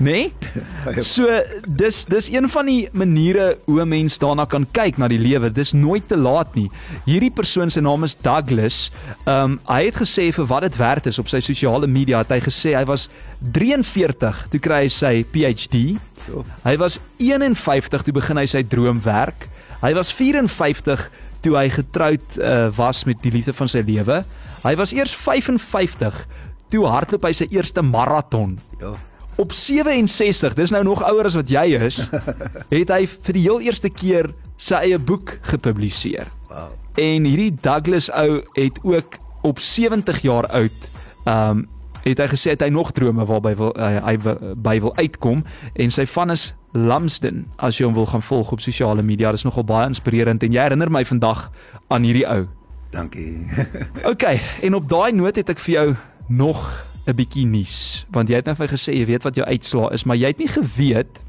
Nee? 0.00 0.32
So 1.04 1.28
dis 1.68 2.04
dis 2.08 2.30
een 2.32 2.48
van 2.48 2.66
die 2.66 2.88
maniere 2.96 3.58
hoe 3.64 3.82
'n 3.84 3.88
mens 3.88 4.18
daarna 4.18 4.44
kan 4.44 4.66
kyk 4.72 4.96
na 4.96 5.08
die 5.08 5.18
lewe. 5.18 5.52
Dis 5.52 5.72
nooit 5.72 6.08
te 6.08 6.16
laat 6.16 6.54
nie. 6.54 6.70
Hierdie 7.04 7.30
persoon 7.30 7.70
se 7.70 7.80
naam 7.80 8.04
is 8.04 8.16
Douglas. 8.16 8.90
Um 9.26 9.60
hy 9.68 9.84
het 9.84 10.00
gesê 10.00 10.32
vir 10.32 10.46
wat 10.46 10.62
dit 10.62 10.76
werd 10.76 11.06
is 11.06 11.18
op 11.18 11.28
sy 11.28 11.40
sosiale 11.40 11.86
media 11.86 12.18
het 12.18 12.30
hy 12.30 12.40
gesê 12.40 12.74
hy 12.74 12.84
was 12.84 13.08
43 13.52 14.46
toe 14.50 14.60
kry 14.60 14.82
hy 14.82 14.88
sy 14.88 15.24
PhD. 15.32 16.00
so, 16.26 16.44
Hy 16.64 16.76
was 16.76 16.98
51 17.18 18.02
toe 18.02 18.12
begin 18.12 18.36
hy 18.36 18.46
sy 18.46 18.62
droomwerk. 18.62 19.48
Hy 19.82 19.92
was 19.94 20.12
54 20.12 21.10
toe 21.40 21.56
hy 21.56 21.68
getroud 21.68 22.38
uh, 22.38 22.68
was 22.76 23.04
met 23.04 23.20
die 23.22 23.32
liefde 23.32 23.52
van 23.52 23.68
sy 23.68 23.84
lewe. 23.86 24.24
Hy 24.60 24.74
was 24.76 24.92
eers 24.92 25.14
55 25.16 26.26
toe 26.70 26.84
hardloop 26.86 27.24
hy 27.26 27.32
sy 27.36 27.48
eerste 27.50 27.82
maraton. 27.82 28.58
ja. 28.80 28.96
Op 29.40 29.54
67, 29.56 30.52
dis 30.54 30.72
nou 30.74 30.82
nog 30.84 31.00
ouer 31.06 31.24
as 31.24 31.36
wat 31.38 31.48
jy 31.48 31.78
is, 31.78 32.02
het 32.74 32.90
hy 32.92 33.06
vir 33.08 33.36
die 33.38 33.44
heel 33.46 33.62
eerste 33.64 33.88
keer 33.88 34.28
sy 34.60 34.82
eie 34.84 34.98
boek 34.98 35.38
gepubliseer. 35.48 36.28
Wow. 36.50 36.74
En 37.00 37.24
hierdie 37.24 37.54
Douglas 37.62 38.10
ou 38.12 38.42
het 38.58 38.80
ook 38.84 39.16
op 39.48 39.62
70 39.64 40.20
jaar 40.26 40.50
oud, 40.50 40.90
ehm 41.24 41.64
um, 41.64 41.68
het 42.00 42.16
hy 42.16 42.26
gesê 42.32 42.54
het 42.54 42.62
hy 42.64 42.70
nog 42.72 42.94
drome 42.96 43.26
waarby 43.28 43.50
wil 43.58 43.74
uh, 43.76 43.98
hy 44.06 44.14
by 44.56 44.78
wil 44.80 44.94
uitkom 44.96 45.42
en 45.76 45.90
sy 45.92 46.06
van 46.08 46.32
is 46.32 46.46
Lamsden 46.72 47.42
as 47.60 47.76
jy 47.76 47.84
hom 47.84 47.96
wil 47.96 48.06
gaan 48.08 48.22
volg 48.24 48.52
op 48.54 48.62
sosiale 48.64 49.02
media. 49.02 49.32
Dis 49.36 49.44
nogal 49.44 49.66
baie 49.68 49.88
inspirerend 49.90 50.42
en 50.46 50.54
jy 50.54 50.64
herinner 50.64 50.88
my 50.88 51.04
vandag 51.04 51.50
aan 51.92 52.06
hierdie 52.08 52.24
ou. 52.24 52.46
Dankie. 52.90 53.46
OK, 54.10 54.22
en 54.62 54.74
op 54.74 54.88
daai 54.88 55.12
noot 55.12 55.36
het 55.36 55.50
ek 55.52 55.58
vir 55.58 55.74
jou 55.74 55.88
nog 56.28 56.58
'n 57.06 57.14
bietjie 57.16 57.46
nuus, 57.46 58.06
want 58.10 58.28
jy 58.28 58.36
het 58.36 58.46
net 58.46 58.56
vir 58.56 58.66
my 58.66 58.72
gesê 58.72 58.94
jy 58.94 59.06
weet 59.06 59.22
wat 59.22 59.34
jou 59.34 59.46
uitslaa 59.46 59.92
is, 59.92 60.04
maar 60.04 60.16
jy 60.16 60.26
het 60.26 60.38
nie 60.38 60.50
geweet 60.50 61.20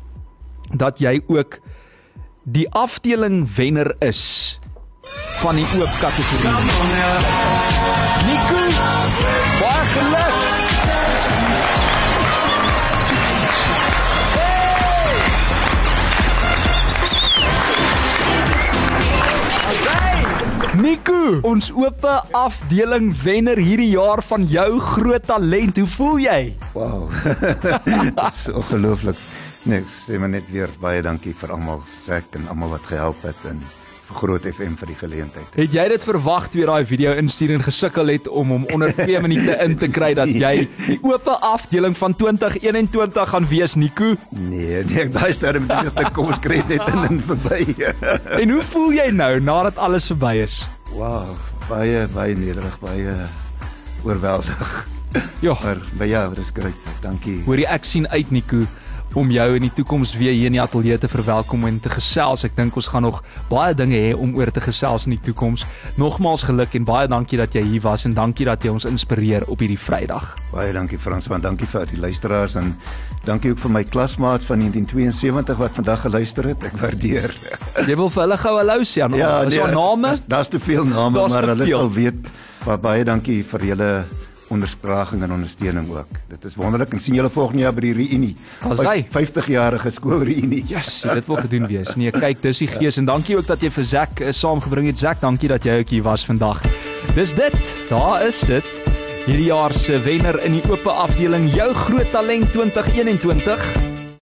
dat 0.74 1.00
jy 1.00 1.22
ook 1.28 1.60
die 2.44 2.70
afdeling 2.70 3.46
wenner 3.56 3.96
is 4.00 4.60
van 5.42 5.56
die 5.56 5.66
oop 5.78 5.94
kategorie. 6.02 6.54
Nico, 8.26 8.62
baie 9.62 9.86
geluk. 9.94 10.71
Nico, 20.82 21.38
ons 21.46 21.68
oop 21.78 22.06
afdeling 22.34 23.12
wenner 23.22 23.60
hierdie 23.62 23.92
jaar 23.92 24.24
van 24.26 24.48
jou 24.50 24.80
groot 24.82 25.26
talent. 25.30 25.78
Hoe 25.78 25.90
voel 25.94 26.16
jy? 26.24 26.40
Wow. 26.74 27.12
Dis 28.18 28.40
ongelooflik. 28.50 29.20
Nee, 29.70 29.86
sê 29.86 30.18
maar 30.18 30.32
net 30.34 30.48
weer 30.50 30.74
baie 30.82 31.04
dankie 31.06 31.36
vir 31.38 31.54
almal, 31.54 31.84
Zack 32.02 32.34
en 32.40 32.50
almal 32.50 32.74
wat 32.74 32.90
gehelp 32.90 33.22
het 33.28 33.46
en 33.52 33.62
Groot 34.14 34.44
FM 34.46 34.76
vir 34.80 34.88
die 34.92 34.96
geleentheid. 35.00 35.48
Het 35.56 35.74
jy 35.74 35.86
dit 35.94 36.04
verwag 36.04 36.48
toe 36.52 36.62
jy 36.62 36.68
daai 36.70 36.86
video 36.86 37.14
instuur 37.18 37.54
en 37.56 37.64
gesukkel 37.64 38.12
het 38.14 38.28
om 38.28 38.52
hom 38.54 38.66
onder 38.74 38.92
2 38.96 39.22
minute 39.24 39.56
in 39.64 39.78
te 39.80 39.88
kry 39.88 40.12
dat 40.18 40.30
jy 40.30 40.68
die 40.88 40.98
oop 41.02 41.28
afdeling 41.42 41.96
van 41.98 42.16
2021 42.16 43.30
gaan 43.30 43.48
wees, 43.50 43.76
Nico? 43.76 44.16
Nee, 44.36 44.84
nee, 44.84 45.06
ek 45.08 45.14
daai 45.16 45.32
sterre 45.34 45.60
met 45.64 45.70
die 45.72 45.88
eerste 45.88 46.12
kom 46.16 46.34
skryf 46.38 46.68
net 46.68 46.88
in 46.92 47.08
en 47.10 47.22
verby. 47.32 47.62
En 48.42 48.50
hoe 48.58 48.64
voel 48.74 48.92
jy 49.00 49.08
nou 49.16 49.32
nadat 49.40 49.78
alles 49.78 50.12
verby 50.12 50.36
is? 50.44 50.62
wow, 50.92 51.32
baie 51.70 52.04
baie 52.12 52.36
nederig, 52.36 52.74
baie 52.84 53.14
oorweldig. 54.04 54.88
Ja, 55.44 55.56
Maar 55.64 55.80
by 56.00 56.06
jou, 56.08 56.26
dis 56.38 56.52
grait. 56.56 56.76
Dankie. 57.04 57.42
hoorie 57.46 57.66
ek 57.68 57.84
sien 57.88 58.06
uit 58.14 58.30
Nico 58.32 58.62
om 59.18 59.32
jou 59.32 59.48
in 59.56 59.66
die 59.66 59.74
toekoms 59.76 60.14
weer 60.18 60.32
hier 60.32 60.50
in 60.52 60.56
die 60.56 60.62
ateljee 60.62 60.98
te 61.02 61.10
verwelkom 61.12 61.66
en 61.68 61.80
te 61.84 61.92
gesels. 61.92 62.46
Ek 62.48 62.56
dink 62.58 62.76
ons 62.80 62.88
gaan 62.92 63.06
nog 63.06 63.22
baie 63.50 63.76
dinge 63.78 63.98
hê 63.98 64.12
om 64.16 64.36
oor 64.40 64.52
te 64.54 64.64
gesels 64.64 65.08
in 65.08 65.16
die 65.16 65.22
toekoms. 65.26 65.66
Nogmaals 66.00 66.46
geluk 66.48 66.76
en 66.78 66.88
baie 66.88 67.10
dankie 67.12 67.40
dat 67.42 67.56
jy 67.58 67.64
hier 67.74 67.84
was 67.86 68.06
en 68.08 68.16
dankie 68.18 68.48
dat 68.48 68.64
jy 68.64 68.74
ons 68.74 68.88
inspireer 68.90 69.48
op 69.48 69.60
hierdie 69.64 69.80
Vrydag. 69.80 70.36
Baie 70.54 70.72
dankie 70.76 71.00
Fransman, 71.02 71.44
dankie 71.44 71.68
vir 71.68 71.90
die 71.92 72.00
luisteraars 72.00 72.56
en 72.62 72.74
dankie 73.28 73.52
ook 73.54 73.62
vir 73.66 73.76
my 73.76 73.84
klasmaats 73.84 74.48
van 74.50 74.64
1972 74.64 75.60
wat 75.60 75.76
vandag 75.82 76.06
geluister 76.08 76.48
het. 76.54 76.64
Ek 76.72 76.80
waardeer. 76.82 77.36
Jy 77.90 77.98
wil 78.00 78.10
vir 78.10 78.26
hulle 78.26 78.40
gou 78.42 78.56
hallo 78.58 78.88
sê 78.88 79.06
aan 79.06 79.20
ja, 79.20 79.34
is 79.48 79.60
haar 79.60 79.76
name? 79.76 80.16
Daar's 80.28 80.52
te 80.52 80.60
veel 80.60 80.88
name, 80.88 81.20
Daar's 81.20 81.36
maar 81.36 81.52
hulle 81.54 81.68
sal 81.68 81.92
weet. 81.92 82.32
Maar 82.66 82.78
baie 82.82 83.06
dankie 83.06 83.42
vir 83.44 83.72
julle 83.72 83.92
onderspraging 84.52 85.24
en 85.24 85.32
ondersteuning 85.32 85.90
ook. 85.90 86.20
Dit 86.32 86.46
is 86.46 86.56
wonderlik 86.60 86.94
en 86.94 87.00
sien 87.00 87.16
julle 87.16 87.32
volgende 87.32 87.64
jaar 87.66 87.76
by 87.76 87.86
die 87.88 87.94
reunie. 87.98 88.32
As 88.68 88.84
hy. 88.86 89.06
50 89.14 89.48
jarige 89.54 89.92
skoolreunie. 89.96 90.64
Yes, 90.70 91.02
dit 91.08 91.28
wil 91.30 91.40
gedoen 91.46 91.68
wees. 91.72 91.94
Nee, 91.96 92.12
kyk, 92.12 92.42
dis 92.44 92.64
die 92.66 92.70
gees 92.72 93.00
en 93.02 93.08
dankie 93.10 93.38
ook 93.40 93.48
dat 93.48 93.64
jy 93.64 93.72
vir 93.72 93.88
Zack 93.88 94.20
uh, 94.20 94.34
saamgebring 94.36 94.92
het. 94.92 95.00
Zack, 95.00 95.22
dankie 95.24 95.52
dat 95.52 95.66
jy 95.68 95.80
ook 95.82 95.96
hier 95.96 96.04
was 96.08 96.26
vandag. 96.28 96.62
Dis 97.16 97.36
dit. 97.38 97.78
Daar 97.90 98.28
is 98.28 98.44
dit. 98.50 98.68
Hierdie 99.26 99.52
jaar 99.52 99.74
se 99.78 100.00
wenner 100.02 100.40
in 100.44 100.60
die 100.60 100.66
oop 100.70 100.88
afdeling 100.90 101.52
jou 101.54 101.72
groot 101.86 102.12
talent 102.12 102.52
2021 102.56 104.01